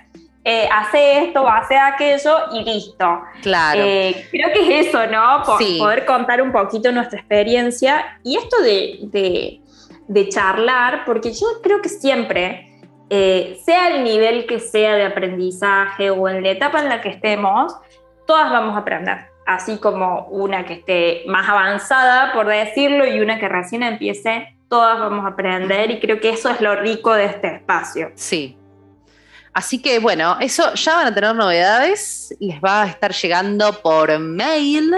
Eh, 0.44 0.68
hace 0.72 1.24
esto, 1.24 1.48
hace 1.48 1.78
aquello 1.78 2.36
y 2.52 2.64
listo. 2.64 3.22
Claro. 3.42 3.80
Eh, 3.80 4.26
creo 4.32 4.52
que 4.52 4.80
es 4.80 4.88
eso, 4.88 5.06
¿no? 5.06 5.44
Poder 5.44 6.04
contar 6.04 6.42
un 6.42 6.50
poquito 6.50 6.90
nuestra 6.90 7.20
experiencia 7.20 8.18
y 8.24 8.36
esto 8.36 8.60
de, 8.60 8.98
de, 9.02 9.60
de 10.08 10.28
charlar, 10.28 11.04
porque 11.06 11.32
yo 11.32 11.46
creo 11.62 11.80
que 11.80 11.88
siempre 11.88 12.72
eh, 13.14 13.60
sea 13.62 13.94
el 13.94 14.04
nivel 14.04 14.46
que 14.46 14.58
sea 14.58 14.94
de 14.94 15.04
aprendizaje 15.04 16.10
o 16.10 16.30
en 16.30 16.42
la 16.42 16.48
etapa 16.48 16.80
en 16.80 16.88
la 16.88 17.02
que 17.02 17.10
estemos, 17.10 17.74
todas 18.26 18.50
vamos 18.50 18.76
a 18.76 18.80
aprender. 18.80 19.30
Así 19.46 19.78
como 19.78 20.26
una 20.26 20.64
que 20.64 20.74
esté 20.74 21.24
más 21.26 21.48
avanzada, 21.48 22.32
por 22.32 22.46
decirlo, 22.46 23.06
y 23.06 23.20
una 23.20 23.40
que 23.40 23.48
recién 23.48 23.82
empiece, 23.82 24.56
todas 24.68 24.98
vamos 24.98 25.24
a 25.24 25.28
aprender 25.28 25.90
y 25.90 26.00
creo 26.00 26.20
que 26.20 26.30
eso 26.30 26.48
es 26.48 26.60
lo 26.60 26.74
rico 26.76 27.12
de 27.12 27.26
este 27.26 27.56
espacio. 27.56 28.12
Sí. 28.14 28.56
Así 29.52 29.82
que 29.82 29.98
bueno, 29.98 30.38
eso 30.40 30.72
ya 30.74 30.96
van 30.96 31.08
a 31.08 31.14
tener 31.14 31.34
novedades, 31.34 32.34
les 32.40 32.58
va 32.60 32.84
a 32.84 32.86
estar 32.86 33.12
llegando 33.12 33.82
por 33.82 34.18
mail 34.18 34.94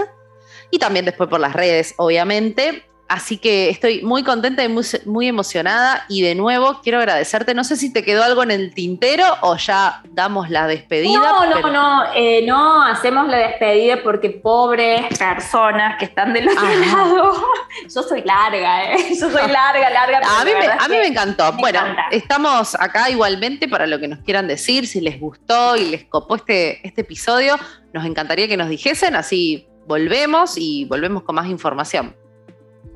y 0.70 0.78
también 0.78 1.04
después 1.04 1.28
por 1.28 1.40
las 1.40 1.54
redes, 1.54 1.94
obviamente. 1.96 2.84
Así 3.06 3.36
que 3.36 3.68
estoy 3.68 4.02
muy 4.02 4.22
contenta 4.22 4.64
y 4.64 4.68
muy, 5.04 5.28
emocionada 5.28 6.06
y 6.08 6.22
de 6.22 6.34
nuevo 6.34 6.80
quiero 6.82 6.98
agradecerte. 6.98 7.54
No 7.54 7.62
sé 7.62 7.76
si 7.76 7.92
te 7.92 8.02
quedó 8.02 8.24
algo 8.24 8.42
en 8.42 8.50
el 8.50 8.72
tintero 8.72 9.26
o 9.42 9.56
ya 9.56 10.02
damos 10.10 10.48
la 10.48 10.66
despedida. 10.66 11.18
No, 11.18 11.44
no, 11.44 11.70
no, 11.70 12.04
eh, 12.14 12.44
no 12.46 12.82
hacemos 12.82 13.28
la 13.28 13.36
despedida 13.36 14.02
porque 14.02 14.30
pobres 14.30 15.06
personas 15.18 15.98
que 15.98 16.06
están 16.06 16.32
del 16.32 16.48
otro 16.48 16.66
lado. 16.66 17.44
Yo 17.94 18.02
soy 18.02 18.22
larga, 18.22 18.94
¿eh? 18.94 18.96
Yo 19.20 19.30
soy 19.30 19.50
larga, 19.50 19.90
larga. 19.90 20.20
a, 20.40 20.44
mí 20.88 20.96
me, 20.96 21.06
encantó. 21.06 21.52
bueno, 21.52 21.80
estamos 22.10 22.74
acá 22.74 23.10
igualmente 23.10 23.68
para 23.68 23.86
lo 23.86 24.00
que 24.00 24.08
nos 24.08 24.20
quieran 24.20 24.48
decir, 24.48 24.86
si 24.86 25.02
les 25.02 25.20
gustó 25.20 25.76
y 25.76 25.84
les 25.90 26.04
copó 26.04 26.36
este, 26.36 26.86
este 26.86 27.02
episodio, 27.02 27.58
nos 27.92 28.06
encantaría 28.06 28.48
que 28.48 28.56
nos 28.56 28.70
dijesen, 28.70 29.14
así 29.14 29.68
volvemos 29.86 30.54
y 30.56 30.86
volvemos 30.86 31.22
con 31.22 31.34
más 31.34 31.48
información. 31.48 32.16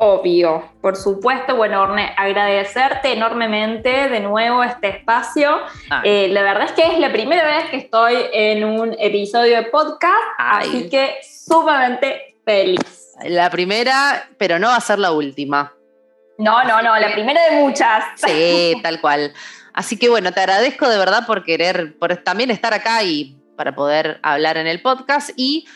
Obvio, 0.00 0.70
por 0.80 0.94
supuesto. 0.96 1.56
Bueno, 1.56 1.82
Orne, 1.82 2.14
agradecerte 2.16 3.12
enormemente 3.12 4.08
de 4.08 4.20
nuevo 4.20 4.62
este 4.62 4.88
espacio. 4.88 5.58
Eh, 6.04 6.28
la 6.28 6.42
verdad 6.42 6.66
es 6.66 6.72
que 6.72 6.86
es 6.86 7.00
la 7.00 7.10
primera 7.10 7.44
vez 7.44 7.70
que 7.70 7.78
estoy 7.78 8.14
en 8.32 8.64
un 8.64 8.94
episodio 8.98 9.56
de 9.56 9.64
podcast, 9.64 10.14
así 10.38 10.88
que 10.88 11.16
sumamente 11.22 12.36
feliz. 12.44 13.14
La 13.24 13.50
primera, 13.50 14.28
pero 14.38 14.60
no 14.60 14.68
va 14.68 14.76
a 14.76 14.80
ser 14.80 15.00
la 15.00 15.10
última. 15.10 15.74
No, 16.38 16.62
no, 16.62 16.80
no, 16.80 16.96
la 16.96 17.12
primera 17.12 17.50
de 17.50 17.56
muchas. 17.56 18.04
Sí, 18.14 18.74
tal 18.84 19.00
cual. 19.00 19.34
Así 19.74 19.96
que 19.96 20.08
bueno, 20.08 20.32
te 20.32 20.38
agradezco 20.38 20.88
de 20.88 20.98
verdad 20.98 21.26
por 21.26 21.42
querer, 21.42 21.98
por 21.98 22.16
también 22.18 22.52
estar 22.52 22.72
acá 22.72 23.02
y 23.02 23.36
para 23.56 23.74
poder 23.74 24.20
hablar 24.22 24.56
en 24.56 24.68
el 24.68 24.80
podcast 24.80 25.30
y 25.36 25.66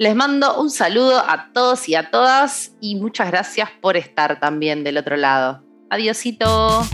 les 0.00 0.16
mando 0.16 0.58
un 0.58 0.70
saludo 0.70 1.18
a 1.18 1.52
todos 1.52 1.86
y 1.86 1.94
a 1.94 2.10
todas 2.10 2.74
y 2.80 2.94
muchas 2.96 3.30
gracias 3.30 3.68
por 3.82 3.98
estar 3.98 4.40
también 4.40 4.82
del 4.82 4.96
otro 4.96 5.18
lado. 5.18 5.62
Adiosito. 5.90 6.86